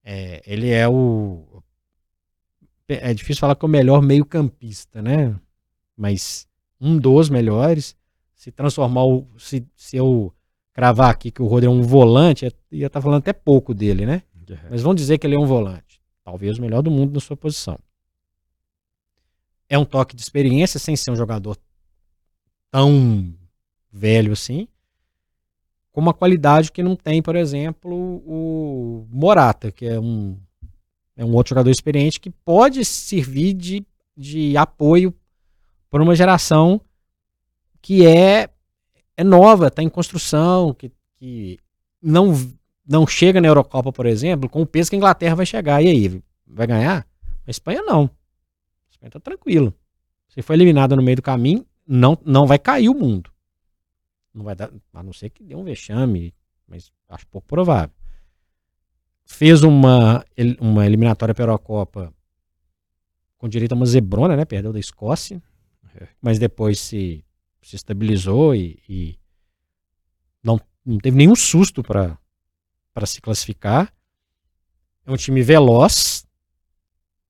[0.04, 1.60] É, ele é o
[2.86, 5.34] é difícil falar que é o melhor meio-campista, né?
[5.96, 6.46] Mas
[6.80, 7.96] um dos melhores.
[8.36, 9.26] Se transformar o.
[9.36, 10.32] Se, se eu
[10.72, 14.06] cravar aqui que o Rodri é um volante, ia estar tá falando até pouco dele,
[14.06, 14.22] né?
[14.70, 16.00] Mas vamos dizer que ele é um volante.
[16.22, 17.76] Talvez o melhor do mundo na sua posição.
[19.68, 21.58] É um toque de experiência, sem ser um jogador
[22.74, 23.32] tão
[23.92, 24.66] velho assim.
[25.92, 27.94] Com uma qualidade que não tem, por exemplo,
[28.26, 30.36] o Morata, que é um,
[31.16, 35.14] é um outro jogador experiente que pode servir de, de apoio
[35.88, 36.80] para uma geração
[37.80, 38.48] que é,
[39.16, 41.60] é nova, está em construção, que, que
[42.02, 42.34] não,
[42.84, 45.80] não chega na Eurocopa, por exemplo, com o peso que a Inglaterra vai chegar.
[45.80, 47.06] E aí, vai ganhar?
[47.46, 48.06] A Espanha não.
[48.06, 49.72] A Espanha está tranquilo.
[50.28, 53.30] Se for eliminada no meio do caminho, não, não vai cair o mundo.
[54.32, 56.34] Não vai dar, a não ser que dê um vexame,
[56.66, 57.94] mas acho pouco provável.
[59.24, 60.24] Fez uma,
[60.60, 62.12] uma eliminatória para a Eurocopa
[63.38, 64.44] com direito a uma zebrona, né?
[64.44, 65.42] Perdeu da Escócia
[66.20, 67.24] mas depois se,
[67.62, 69.18] se estabilizou e, e
[70.42, 72.18] não, não teve nenhum susto para
[73.06, 73.94] se classificar.
[75.06, 76.26] É um time veloz,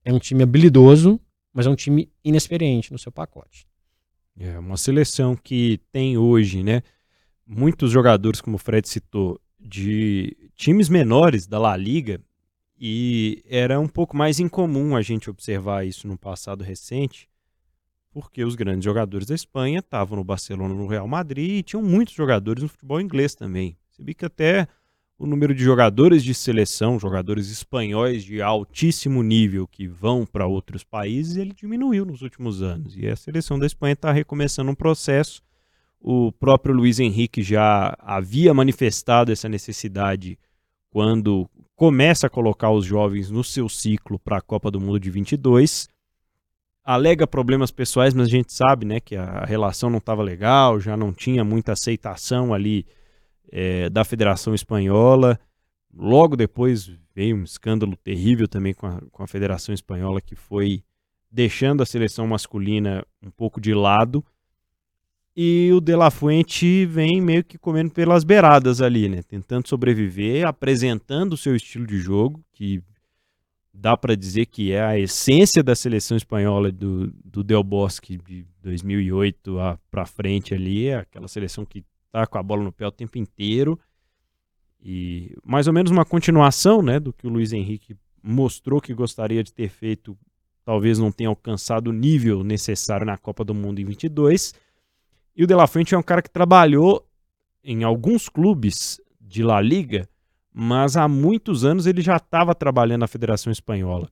[0.04, 1.20] é um time habilidoso,
[1.52, 3.66] mas é um time inexperiente no seu pacote.
[4.38, 6.82] É uma seleção que tem hoje, né?
[7.46, 12.20] Muitos jogadores, como o Fred citou, de times menores da La Liga,
[12.78, 17.28] e era um pouco mais incomum a gente observar isso no passado recente,
[18.10, 22.14] porque os grandes jogadores da Espanha estavam no Barcelona, no Real Madrid e tinham muitos
[22.14, 23.76] jogadores no futebol inglês também.
[23.90, 24.66] Você vê que até
[25.24, 30.84] o número de jogadores de seleção, jogadores espanhóis de altíssimo nível que vão para outros
[30.84, 32.94] países, ele diminuiu nos últimos anos.
[32.94, 35.42] E a seleção da Espanha está recomeçando um processo.
[35.98, 40.38] O próprio Luiz Henrique já havia manifestado essa necessidade
[40.90, 45.10] quando começa a colocar os jovens no seu ciclo para a Copa do Mundo de
[45.10, 45.88] 22
[46.84, 50.94] alega problemas pessoais, mas a gente sabe né, que a relação não estava legal, já
[50.96, 52.84] não tinha muita aceitação ali
[53.50, 55.38] é, da Federação Espanhola.
[55.92, 60.82] Logo depois veio um escândalo terrível também com a, com a Federação Espanhola, que foi
[61.30, 64.24] deixando a seleção masculina um pouco de lado.
[65.36, 69.20] E o De La Fuente vem meio que comendo pelas beiradas ali, né?
[69.22, 72.80] Tentando sobreviver, apresentando o seu estilo de jogo, que
[73.72, 78.46] dá para dizer que é a essência da seleção espanhola do, do Del Bosque de
[78.62, 79.56] 2008
[79.90, 81.84] para frente ali, é aquela seleção que
[82.20, 83.78] tá com a bola no pé o tempo inteiro
[84.80, 89.42] e mais ou menos uma continuação, né, do que o Luiz Henrique mostrou que gostaria
[89.42, 90.16] de ter feito,
[90.64, 94.54] talvez não tenha alcançado o nível necessário na Copa do Mundo em 22.
[95.36, 97.06] E o De La Fuente é um cara que trabalhou
[97.62, 100.08] em alguns clubes de La Liga
[100.56, 104.08] mas há muitos anos ele já estava trabalhando na Federação Espanhola.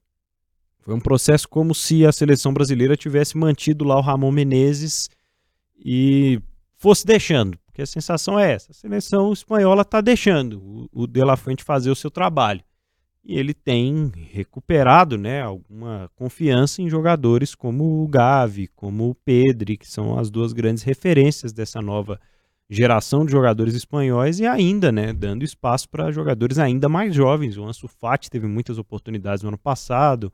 [0.81, 5.09] Foi um processo como se a seleção brasileira tivesse mantido lá o Ramon Menezes
[5.79, 6.41] e
[6.77, 11.39] fosse deixando, porque a sensação é essa: a seleção espanhola está deixando o, De La
[11.39, 12.63] Fuente fazer o seu trabalho.
[13.25, 19.77] E ele tem recuperado né, alguma confiança em jogadores como o Gavi, como o Pedri,
[19.77, 22.21] que são as duas grandes referências dessa nova
[22.69, 27.57] geração de jogadores espanhóis e ainda, né, dando espaço para jogadores ainda mais jovens.
[27.57, 30.33] O Ansu Fati teve muitas oportunidades no ano passado.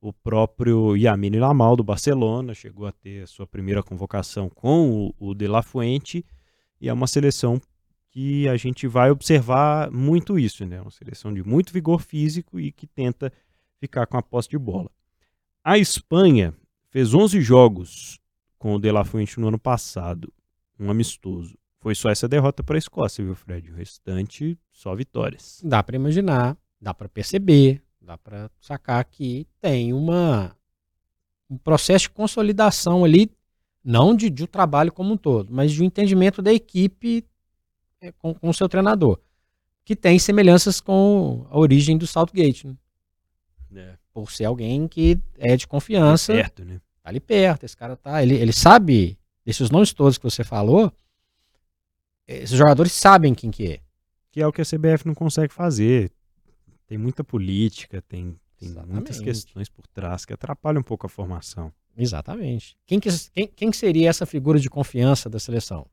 [0.00, 5.30] O próprio Yamini Lamal do Barcelona chegou a ter a sua primeira convocação com o,
[5.30, 6.24] o De La Fuente
[6.82, 7.62] e é uma seleção
[8.10, 10.80] que a gente vai observar muito isso, né?
[10.80, 13.32] Uma seleção de muito vigor físico e que tenta
[13.78, 14.90] ficar com a posse de bola.
[15.62, 16.52] A Espanha
[16.90, 18.18] fez 11 jogos
[18.58, 20.32] com o De La Fuente no ano passado,
[20.78, 21.56] um amistoso.
[21.78, 23.70] Foi só essa derrota para a Escócia, viu, Fred?
[23.70, 25.60] O restante, só vitórias.
[25.64, 30.56] Dá para imaginar, dá para perceber, dá para sacar que tem uma
[31.48, 33.30] um processo de consolidação ali,
[33.84, 37.24] não de, de um trabalho como um todo, mas de um entendimento da equipe
[38.00, 39.18] é, com, com o seu treinador,
[39.84, 42.76] que tem semelhanças com a origem do Southgate, né?
[43.74, 43.98] É.
[44.12, 46.34] Por ser alguém que é de confiança.
[46.34, 46.80] Tá perto, né?
[47.02, 48.22] Tá ali perto, esse cara tá.
[48.22, 50.92] Ele, ele sabe desses nomes todos que você falou,
[52.26, 53.80] esses jogadores sabem quem que é.
[54.30, 56.12] Que é o que a CBF não consegue fazer.
[56.86, 61.72] Tem muita política, tem, tem muitas questões por trás que atrapalham um pouco a formação.
[61.96, 62.76] Exatamente.
[62.86, 65.86] Quem, que, quem, quem seria essa figura de confiança da seleção?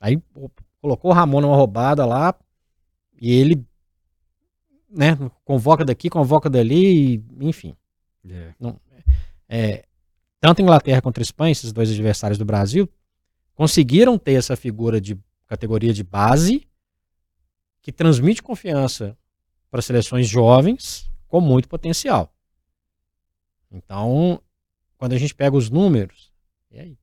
[0.00, 0.22] Aí
[0.80, 2.34] colocou o Ramon numa roubada lá
[3.20, 3.66] e ele
[4.88, 7.74] né, convoca daqui, convoca dali, enfim.
[8.28, 8.54] É.
[8.58, 8.78] Não,
[9.48, 9.84] é,
[10.40, 12.88] tanto Inglaterra contra Espanha, esses dois adversários do Brasil,
[13.54, 16.66] conseguiram ter essa figura de categoria de base
[17.80, 19.16] que transmite confiança
[19.70, 22.32] para seleções jovens com muito potencial.
[23.70, 24.40] Então,
[24.96, 26.32] quando a gente pega os números,
[26.70, 26.98] e aí,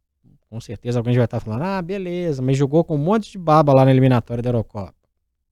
[0.49, 3.73] com certeza alguém vai estar falando: ah, beleza, mas jogou com um monte de baba
[3.73, 4.95] lá na eliminatória da Eurocopa.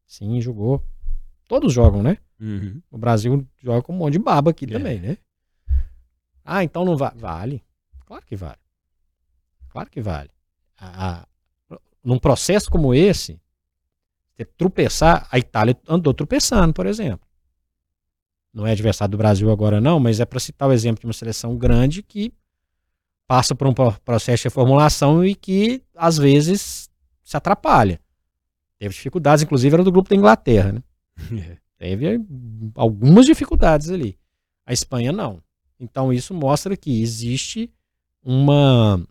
[0.05, 0.83] Sim, jogou.
[1.47, 2.17] Todos jogam, né?
[2.39, 2.81] Uhum.
[2.89, 4.67] O Brasil joga com um monte de baba aqui é.
[4.67, 5.17] também, né?
[6.43, 7.63] Ah, então não va vale.
[8.05, 8.59] Claro que vale.
[9.69, 10.29] Claro que vale.
[10.77, 11.27] A, a,
[12.03, 13.39] num processo como esse,
[14.35, 17.27] você tropeçar, a Itália andou tropeçando, por exemplo.
[18.53, 21.13] Não é adversário do Brasil agora, não, mas é para citar o exemplo de uma
[21.13, 22.33] seleção grande que
[23.27, 26.89] passa por um processo de reformulação e que, às vezes,
[27.23, 27.99] se atrapalha.
[28.77, 30.83] Teve dificuldades, inclusive era do grupo da Inglaterra, né?
[31.77, 32.19] Teve
[32.75, 34.17] algumas dificuldades ali.
[34.65, 35.41] A Espanha não.
[35.79, 37.71] Então isso mostra que existe
[38.21, 39.03] uma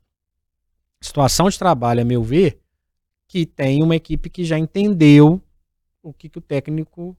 [1.00, 2.60] situação de trabalho, a meu ver,
[3.26, 5.42] que tem uma equipe que já entendeu
[6.02, 7.16] o que, que o técnico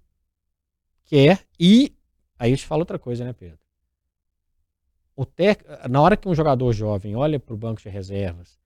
[1.03, 1.93] quer e
[2.41, 3.59] aí eu te falo outra coisa, né, Pedro?
[5.35, 5.63] Tec...
[5.87, 8.59] Na hora que um jogador jovem olha para o banco de reservas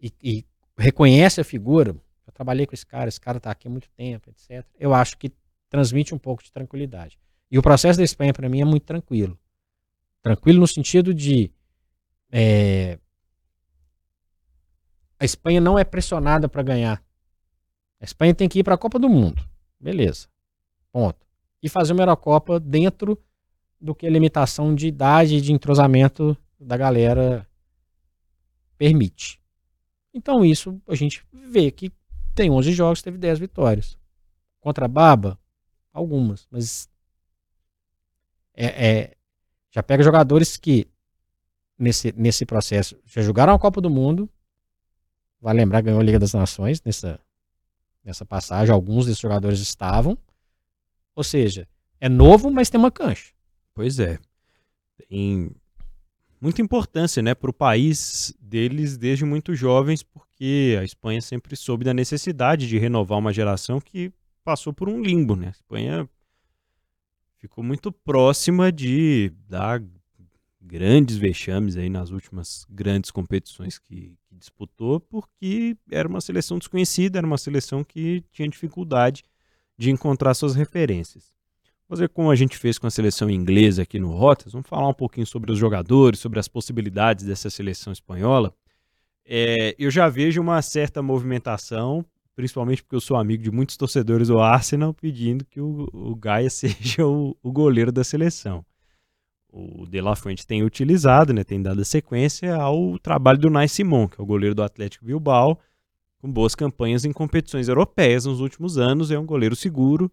[0.00, 0.46] e, e,
[0.78, 1.90] reconhece a figura,
[2.26, 4.64] eu trabalhei com esse cara, esse cara está aqui há muito tempo, etc.
[4.78, 5.30] Eu acho que
[5.68, 7.18] transmite um pouco de tranquilidade.
[7.50, 9.38] E o processo da Espanha, para mim, é muito tranquilo.
[10.22, 11.50] Tranquilo no sentido de
[12.32, 12.98] é,
[15.18, 17.02] a Espanha não é pressionada para ganhar.
[18.00, 19.46] A Espanha tem que ir para a Copa do Mundo.
[19.78, 20.28] Beleza.
[20.90, 21.29] Ponto.
[21.62, 23.18] E fazer uma Eurocopa dentro
[23.80, 27.46] do que a limitação de idade e de entrosamento da galera
[28.76, 29.40] permite.
[30.12, 31.92] Então isso a gente vê que
[32.34, 33.98] tem 11 jogos, teve 10 vitórias.
[34.60, 35.38] Contra a Baba,
[35.92, 36.88] algumas, mas
[38.54, 39.16] é, é,
[39.70, 40.86] já pega jogadores que
[41.78, 44.28] nesse, nesse processo já jogaram a Copa do Mundo,
[45.40, 47.18] vai lembrar, ganhou a Liga das Nações nessa,
[48.04, 48.72] nessa passagem.
[48.72, 50.18] Alguns desses jogadores estavam.
[51.20, 51.68] Ou seja,
[52.00, 53.34] é novo, mas tem uma cancha.
[53.74, 54.18] Pois é.
[54.96, 55.50] Tem
[56.40, 61.84] muita importância né, para o país deles desde muito jovens, porque a Espanha sempre soube
[61.84, 64.10] da necessidade de renovar uma geração que
[64.42, 65.36] passou por um limbo.
[65.36, 65.48] Né?
[65.48, 66.08] A Espanha
[67.36, 69.82] ficou muito próxima de dar
[70.58, 77.18] grandes vexames aí nas últimas grandes competições que, que, disputou, porque era uma seleção desconhecida,
[77.18, 79.22] era uma seleção que tinha dificuldade
[79.80, 81.32] de encontrar suas referências.
[81.88, 84.92] Fazer como a gente fez com a seleção inglesa aqui no Rotas, vamos falar um
[84.94, 88.52] pouquinho sobre os jogadores, sobre as possibilidades dessa seleção espanhola.
[89.24, 92.04] É, eu já vejo uma certa movimentação,
[92.36, 96.50] principalmente porque eu sou amigo de muitos torcedores do Arsenal, pedindo que o, o Gaia
[96.50, 98.62] seja o, o goleiro da seleção
[99.52, 104.08] o De La Fuente tem utilizado, né, tem dado sequência ao trabalho do Nai Simon,
[104.08, 105.58] que é o goleiro do Atlético Bilbao,
[106.20, 110.10] com boas campanhas em competições europeias nos últimos anos, é um goleiro seguro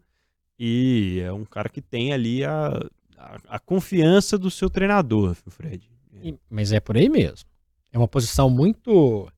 [0.57, 2.69] e é um cara que tem ali a,
[3.17, 5.89] a, a confiança do seu treinador, Fred.
[6.23, 7.47] E, mas é por aí mesmo.
[7.91, 9.31] É uma posição muito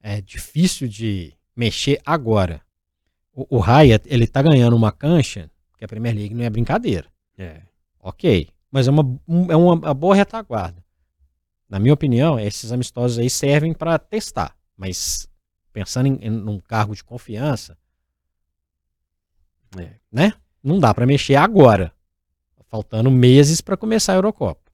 [0.00, 2.60] é, difícil de mexer agora.
[3.32, 7.06] O, o Raya, ele tá ganhando uma cancha, que a Premier League não é brincadeira.
[7.36, 7.62] É.
[8.00, 10.84] Ok mas é uma, é uma, boa retaguarda.
[11.68, 15.28] Na minha opinião, esses amistosos aí servem para testar, mas
[15.72, 17.76] pensando em, em num cargo de confiança,
[19.76, 20.32] é, né?
[20.62, 21.92] Não dá para mexer agora,
[22.68, 24.70] faltando meses para começar a Eurocopa.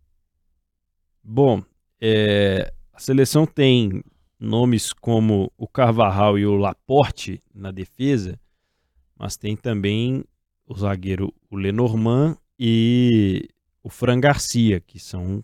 [1.22, 1.62] Bom,
[2.00, 4.02] é, a seleção tem
[4.38, 8.38] nomes como o Carvajal e o Laporte na defesa,
[9.16, 10.24] mas tem também
[10.66, 13.48] o zagueiro o Lenormand e
[13.82, 15.42] o Fran Garcia, que são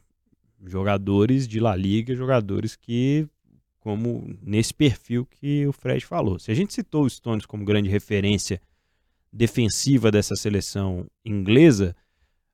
[0.64, 3.26] jogadores de La Liga, jogadores que,
[3.80, 6.38] como nesse perfil que o Fred falou.
[6.38, 8.60] Se a gente citou o Stones como grande referência
[9.32, 11.96] defensiva dessa seleção inglesa,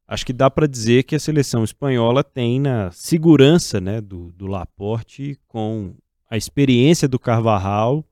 [0.06, 4.46] acho que dá para dizer que a seleção espanhola tem na segurança né, do, do
[4.46, 5.94] Laporte com
[6.30, 8.04] a experiência do Carvajal,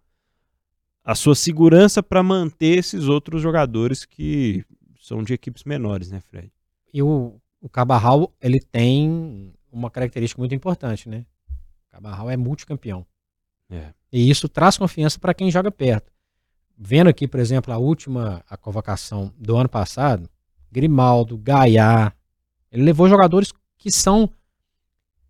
[1.03, 4.65] a sua segurança para manter esses outros jogadores que
[5.01, 6.51] são de equipes menores, né, Fred?
[6.93, 11.25] E o o Cabarral ele tem uma característica muito importante, né?
[11.95, 13.07] Cabarral é multicampeão.
[13.71, 13.93] É.
[14.13, 16.13] E isso traz confiança para quem joga perto.
[16.77, 20.29] Vendo aqui, por exemplo, a última a convocação do ano passado,
[20.73, 22.13] Grimaldo, Gaiá,
[22.73, 24.29] ele levou jogadores que são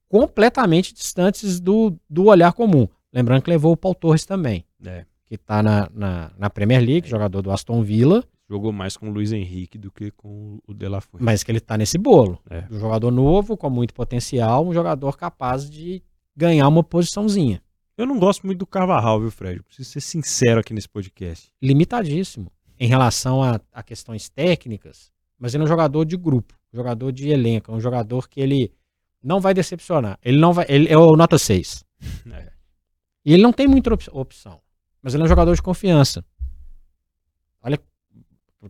[0.09, 2.89] completamente distantes do, do olhar comum.
[3.13, 5.05] Lembrando que levou o Paul Torres também, É.
[5.27, 9.11] que está na, na, na Premier League, jogador do Aston Villa, Jogou mais com o
[9.11, 11.25] Luiz Henrique do que com o De La Fuente.
[11.25, 12.39] mas que ele está nesse bolo.
[12.51, 12.65] É.
[12.71, 16.03] Um jogador novo, com muito potencial, um jogador capaz de
[16.37, 17.63] ganhar uma posiçãozinha.
[17.97, 19.63] Eu não gosto muito do Carvajal, viu, Fred?
[19.63, 21.53] Preciso ser sincero aqui nesse podcast.
[21.63, 27.13] Limitadíssimo em relação a, a questões técnicas, mas ele é um jogador de grupo, jogador
[27.13, 28.73] de elenco, um jogador que ele
[29.23, 30.19] não vai decepcionar.
[30.23, 31.85] Ele não vai, ele é o nota 6.
[32.33, 32.53] É.
[33.25, 34.61] E ele não tem muita op- opção,
[35.01, 36.25] mas ele é um jogador de confiança.
[37.63, 37.79] Olha,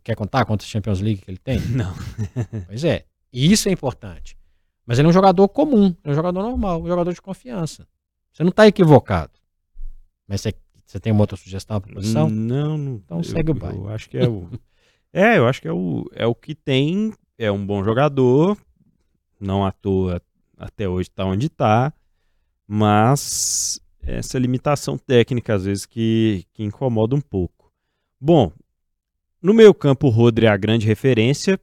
[0.02, 1.58] quer contar quantas Champions League que ele tem?
[1.72, 1.92] Não.
[2.66, 3.04] Pois é.
[3.32, 4.36] E isso é importante.
[4.86, 7.86] Mas ele é um jogador comum, é um jogador normal, um jogador de confiança.
[8.32, 9.32] Você não está equivocado.
[10.26, 10.54] Mas você,
[10.84, 12.28] você tem uma outra sugestão para posição?
[12.28, 12.94] Não, não.
[12.96, 13.78] Então eu, segue o baile.
[13.78, 14.48] Eu acho que é o.
[15.12, 17.12] é, eu acho que é o, é o que tem.
[17.38, 18.58] É um bom jogador.
[19.40, 20.20] Não à toa
[20.56, 21.92] até hoje está onde está.
[22.66, 27.72] Mas essa limitação técnica, às vezes, que, que incomoda um pouco.
[28.20, 28.52] Bom,
[29.40, 31.58] no meio campo, o Rodri é a grande referência.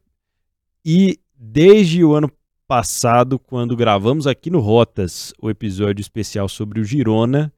[0.85, 2.31] E desde o ano
[2.71, 7.51] passado, quando gravamos aqui no Rotas o episódio especial sobre o Girona,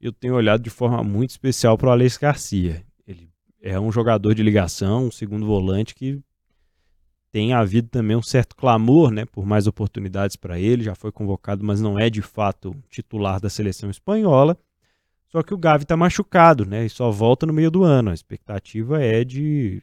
[0.00, 2.84] eu tenho olhado de forma muito especial para o Alex Garcia.
[3.06, 3.30] Ele
[3.62, 6.20] é um jogador de ligação, um segundo volante que
[7.30, 10.82] tem havido também um certo clamor, né, por mais oportunidades para ele.
[10.82, 14.58] Já foi convocado, mas não é de fato titular da seleção espanhola.
[15.28, 18.10] Só que o Gavi está machucado, né, e só volta no meio do ano.
[18.10, 19.80] A expectativa é de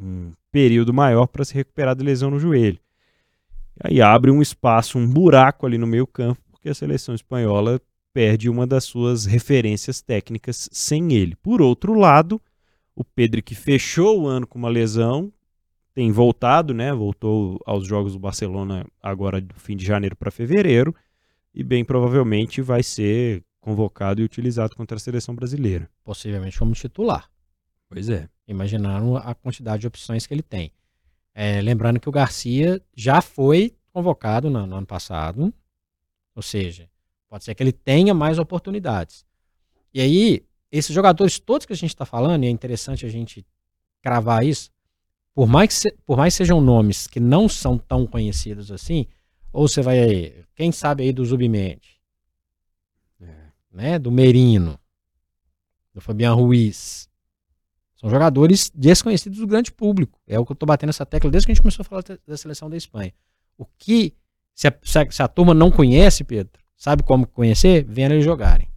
[0.00, 2.80] um período maior para se recuperar da lesão no joelho.
[3.76, 7.80] E aí abre um espaço, um buraco ali no meio campo, porque a seleção espanhola
[8.12, 11.34] perde uma das suas referências técnicas sem ele.
[11.36, 12.40] Por outro lado,
[12.94, 15.32] o Pedro que fechou o ano com uma lesão
[15.94, 16.92] tem voltado, né?
[16.92, 20.94] Voltou aos jogos do Barcelona agora do fim de janeiro para fevereiro
[21.54, 25.88] e bem provavelmente vai ser convocado e utilizado contra a seleção brasileira.
[26.02, 27.30] Possivelmente como titular.
[27.88, 28.28] Pois é.
[28.48, 30.72] Imaginaram a quantidade de opções que ele tem.
[31.34, 35.52] É, lembrando que o Garcia já foi convocado no, no ano passado,
[36.34, 36.88] ou seja,
[37.28, 39.24] pode ser que ele tenha mais oportunidades.
[39.92, 43.46] E aí, esses jogadores todos que a gente está falando, e é interessante a gente
[44.02, 44.70] cravar isso,
[45.34, 49.06] por mais, que se- por mais sejam nomes que não são tão conhecidos assim,
[49.52, 52.00] ou você vai, quem sabe aí do Zubimendi,
[53.70, 54.78] né, do Merino,
[55.94, 57.08] do Fabian Ruiz,
[58.02, 60.18] são jogadores desconhecidos do grande público.
[60.26, 62.02] É o que eu tô batendo essa tecla desde que a gente começou a falar
[62.02, 63.14] da- da seleção da Espanha.
[63.56, 64.12] O que,
[64.52, 67.84] se a, se a- se a turma não conhece, Pedro, sabe como conhecer?
[67.88, 68.68] Vendo eles jogarem.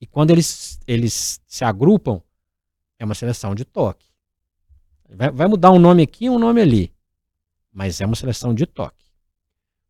[0.00, 2.20] E quando eles, eles se agrupam,
[2.98, 4.06] é uma seleção de toque.
[5.08, 6.92] Vai, vai mudar um nome aqui e um nome ali.
[7.72, 9.06] Mas é uma seleção de toque.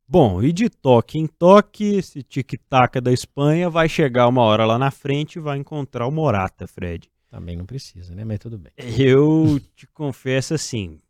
[0.07, 4.79] Bom, e de toque em toque, esse tic-tac da Espanha vai chegar uma hora lá
[4.79, 7.11] na frente e vai encontrar o Morata, Fred.
[7.33, 8.27] Também não precisa, né?
[8.27, 8.71] Mas tudo bem.
[8.77, 11.01] Eu te confesso assim,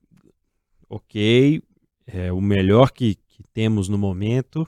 [0.88, 1.60] ok,
[2.06, 4.64] é o melhor que, que temos no momento,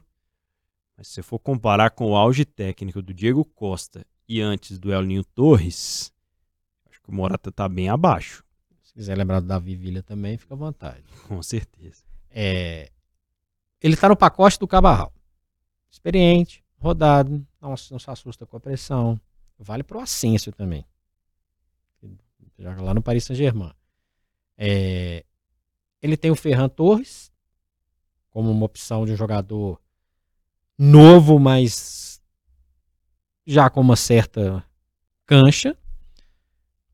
[0.97, 4.93] mas se você for comparar com o auge técnico do Diego Costa e antes do
[4.93, 6.13] El Ninho Torres,
[6.91, 8.43] acho que o Morata tá bem abaixo,
[8.83, 11.05] Se quiser lembrar do Davi Villa também, fica à vontade.
[11.29, 12.03] com certeza.
[12.33, 12.91] É,
[13.81, 15.15] ele tá no pacote do Cabarral.
[15.89, 19.21] Experiente, rodado, não, se- não se assusta com a pressão.
[19.57, 20.85] Vale pro Asensio também.
[22.59, 23.73] Joga lá no Paris Saint-Germain.
[24.57, 25.25] É,
[26.01, 27.33] ele tem o Ferran Torres
[28.31, 29.81] como uma opção de um jogador
[30.79, 32.21] novo, mas
[33.47, 34.65] já com uma certa
[35.27, 35.77] cancha.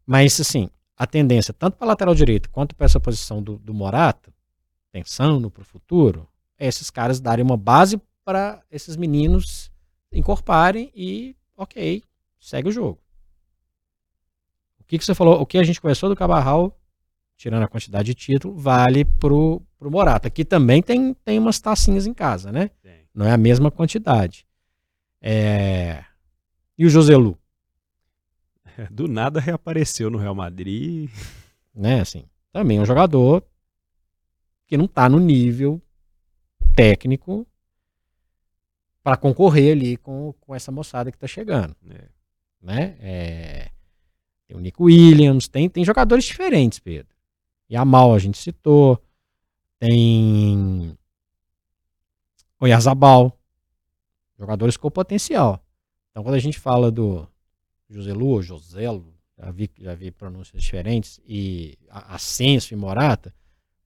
[0.06, 4.32] Mas, assim, a tendência, tanto para lateral direito quanto para essa posição do, do Morata,
[4.92, 9.70] pensando para o futuro, é esses caras darem uma base para esses meninos
[10.12, 12.02] encorparem e, ok,
[12.38, 12.99] segue o jogo.
[14.90, 15.40] O que, que você falou?
[15.40, 16.76] O que a gente conversou do Cabarral,
[17.36, 22.06] tirando a quantidade de título, vale pro, pro Morata, que também tem, tem umas tacinhas
[22.06, 22.70] em casa, né?
[22.82, 23.06] Tem.
[23.14, 24.44] Não é a mesma quantidade.
[25.22, 26.04] É...
[26.76, 27.38] E o Joselu,
[28.90, 31.08] Do nada reapareceu no Real Madrid.
[31.72, 32.00] né?
[32.00, 33.44] Assim, também é um jogador
[34.66, 35.80] que não tá no nível
[36.74, 37.46] técnico
[39.04, 42.08] para concorrer ali com, com essa moçada que tá chegando, né?
[42.60, 42.96] né?
[43.00, 43.70] É,
[44.50, 47.14] tem o Nico Williams, tem, tem jogadores diferentes, Pedro.
[47.68, 49.00] E a Mal a gente citou,
[49.78, 50.98] tem
[52.58, 53.38] o Yazabal,
[54.36, 55.64] jogadores com potencial.
[56.10, 57.28] Então, quando a gente fala do
[57.88, 63.32] Joselu ou Joselo, já vi, já vi pronúncias diferentes, e Ascenso e Morata,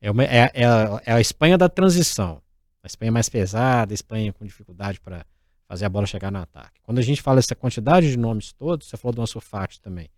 [0.00, 2.42] é, uma, é, é, a, é a Espanha da transição.
[2.82, 5.26] A Espanha mais pesada, a Espanha com dificuldade para
[5.68, 6.80] fazer a bola chegar no ataque.
[6.82, 10.08] Quando a gente fala essa quantidade de nomes todos, você falou do Ansu Fati também.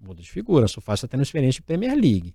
[0.00, 0.64] Muda de figura.
[0.64, 2.34] O Fati está tendo experiência de Premier League.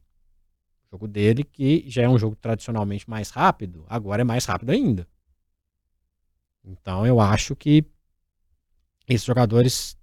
[0.88, 4.70] O jogo dele, que já é um jogo tradicionalmente mais rápido, agora é mais rápido
[4.70, 5.08] ainda.
[6.64, 7.84] Então eu acho que
[9.08, 9.98] esses jogadores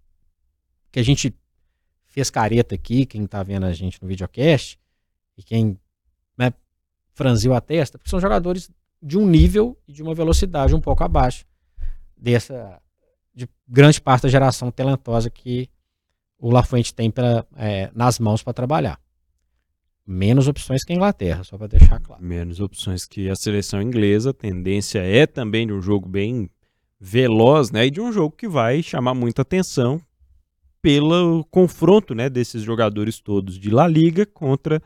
[0.90, 1.34] que a gente
[2.06, 4.78] fez careta aqui, quem está vendo a gente no videocast,
[5.36, 5.78] e quem
[6.36, 6.52] né,
[7.14, 8.70] franziu a testa, porque são jogadores
[9.02, 11.44] de um nível e de uma velocidade um pouco abaixo
[12.16, 12.80] dessa
[13.34, 15.68] de grande parte da geração talentosa que
[16.42, 19.00] o Lafuente tem pra, é, nas mãos para trabalhar.
[20.04, 22.20] Menos opções que a Inglaterra, só para deixar claro.
[22.20, 24.30] Menos opções que a seleção inglesa.
[24.30, 26.50] A tendência é também de um jogo bem
[27.00, 27.86] veloz, né?
[27.86, 30.02] E de um jogo que vai chamar muita atenção
[30.82, 34.82] pelo confronto, né, desses jogadores todos de La Liga contra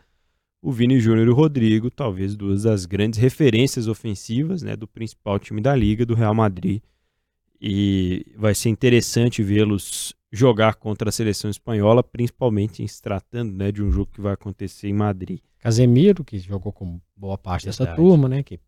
[0.61, 5.39] o Vini Júnior e o Rodrigo, talvez duas das grandes referências ofensivas, né, do principal
[5.39, 6.83] time da liga, do Real Madrid.
[7.59, 13.71] E vai ser interessante vê-los jogar contra a seleção espanhola, principalmente em se tratando né,
[13.71, 15.41] de um jogo que vai acontecer em Madrid.
[15.59, 17.91] Casemiro, que jogou com boa parte Verdade.
[17.91, 18.43] dessa turma, né?
[18.43, 18.61] Que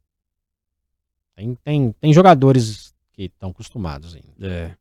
[1.36, 4.34] tem, tem, tem jogadores que estão acostumados ainda.
[4.40, 4.76] É.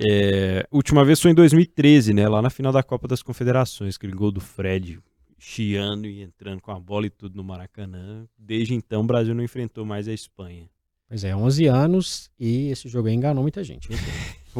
[0.00, 0.66] é.
[0.70, 2.28] Última vez foi em 2013, né?
[2.28, 5.00] Lá na final da Copa das Confederações, aquele gol do Fred
[5.36, 8.26] chiando e entrando com a bola e tudo no Maracanã.
[8.38, 10.68] Desde então, o Brasil não enfrentou mais a Espanha.
[11.08, 13.88] Pois é, 11 anos e esse jogo aí enganou muita gente.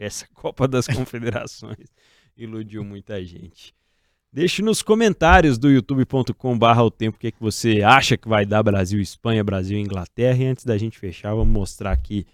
[0.00, 1.88] essa Copa das Confederações
[2.36, 3.74] iludiu muita gente.
[4.32, 8.28] Deixe nos comentários do youtube.com barra o tempo o que, é que você acha que
[8.28, 10.44] vai dar Brasil Espanha, Brasil Inglaterra.
[10.44, 12.24] E antes da gente fechar, vamos mostrar aqui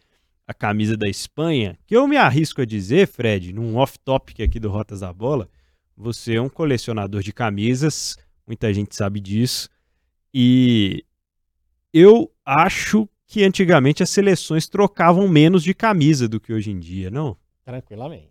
[0.47, 4.71] a camisa da Espanha, que eu me arrisco a dizer, Fred, num off-topic aqui do
[4.71, 5.49] Rotas da Bola,
[5.97, 9.69] você é um colecionador de camisas, muita gente sabe disso,
[10.33, 11.05] e
[11.93, 17.11] eu acho que antigamente as seleções trocavam menos de camisa do que hoje em dia,
[17.11, 17.37] não?
[17.67, 18.31] Tranquilamente.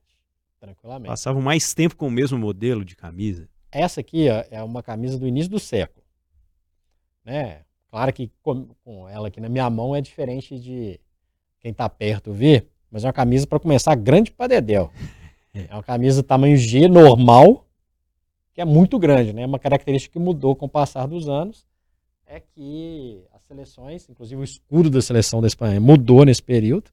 [0.62, 1.10] Tranquilamente.
[1.10, 3.50] Passavam mais tempo com o mesmo modelo de camisa.
[3.70, 6.06] Essa aqui ó, é uma camisa do início do século.
[7.26, 7.64] Né?
[7.90, 10.98] Claro que com, com ela aqui na minha mão é diferente de
[11.60, 14.90] quem está perto ver, mas é uma camisa para começar grande para dedéu.
[15.70, 17.66] É uma camisa tamanho G normal,
[18.54, 19.46] que é muito grande, né?
[19.46, 21.66] Uma característica que mudou com o passar dos anos
[22.26, 26.92] é que as seleções, inclusive o escudo da seleção da Espanha mudou nesse período.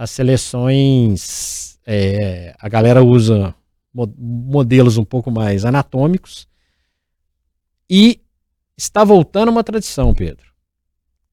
[0.00, 3.54] As seleções, é, a galera usa
[3.92, 6.48] modelos um pouco mais anatômicos
[7.86, 8.18] e
[8.78, 10.54] está voltando uma tradição, Pedro.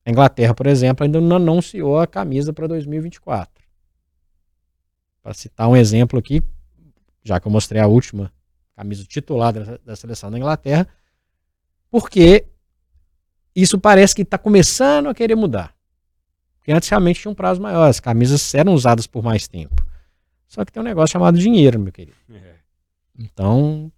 [0.05, 3.63] A Inglaterra, por exemplo, ainda não anunciou a camisa para 2024.
[5.24, 6.43] Para citar um exemplo aqui,
[7.24, 8.34] já que eu mostrei a última
[8.76, 10.86] camisa titular da, da seleção da Inglaterra,
[11.89, 12.45] porque
[13.55, 15.76] isso parece que está começando a querer mudar.
[16.68, 19.82] Porque antes realmente tinha um prazo maior, as camisas eram usadas por mais tempo.
[20.49, 22.18] Só que tem um negócio chamado dinheiro, meu querido.
[22.30, 22.55] É.
[23.18, 23.89] Então,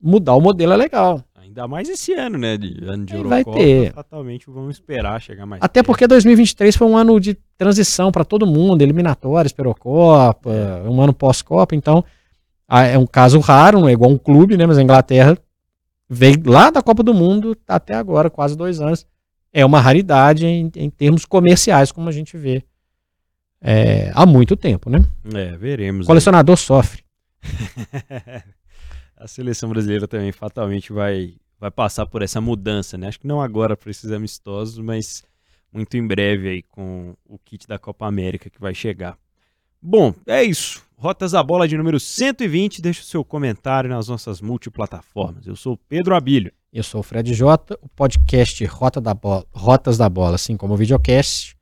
[0.00, 1.24] mudar o modelo é legal.
[1.34, 2.56] Ainda mais esse ano, né?
[2.56, 3.44] De ano de Eurocopa.
[3.44, 3.92] Vai ter.
[3.92, 5.86] Fatalmente vamos esperar chegar mais Até perto.
[5.86, 10.88] porque 2023 foi um ano de transição para todo mundo, eliminatórias, Eurocopa, é.
[10.88, 12.04] um ano pós-Copa, então
[12.68, 14.64] é um caso raro, não é igual um clube, né?
[14.64, 15.36] Mas a Inglaterra
[16.08, 19.04] veio lá da Copa do Mundo até agora, quase dois anos.
[19.54, 22.62] É uma raridade em, em termos comerciais, como a gente vê
[23.66, 25.02] é, há muito tempo, né?
[25.32, 26.04] É, veremos.
[26.04, 26.62] O colecionador aí.
[26.62, 27.02] sofre.
[29.16, 33.08] a seleção brasileira também fatalmente vai vai passar por essa mudança, né?
[33.08, 35.22] Acho que não agora para esses amistosos, mas
[35.72, 39.16] muito em breve aí com o kit da Copa América que vai chegar.
[39.86, 40.82] Bom, é isso.
[40.96, 42.80] Rotas da Bola de número 120.
[42.80, 45.46] Deixa o seu comentário nas nossas multiplataformas.
[45.46, 46.50] Eu sou Pedro Abílio.
[46.72, 47.78] Eu sou o Fred Jota.
[47.82, 51.54] O podcast Rota da Bola, Rotas da Bola, assim como o videocast,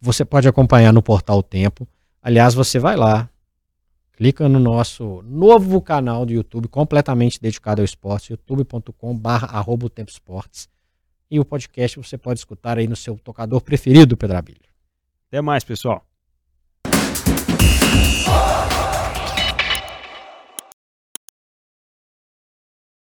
[0.00, 1.86] você pode acompanhar no portal Tempo.
[2.20, 3.30] Aliás, você vai lá,
[4.14, 10.68] clica no nosso novo canal do YouTube, completamente dedicado ao esporte, youtube.com.br Tempo Esportes.
[11.30, 14.62] E o podcast você pode escutar aí no seu tocador preferido, Pedro Abílio.
[15.28, 16.07] Até mais, pessoal.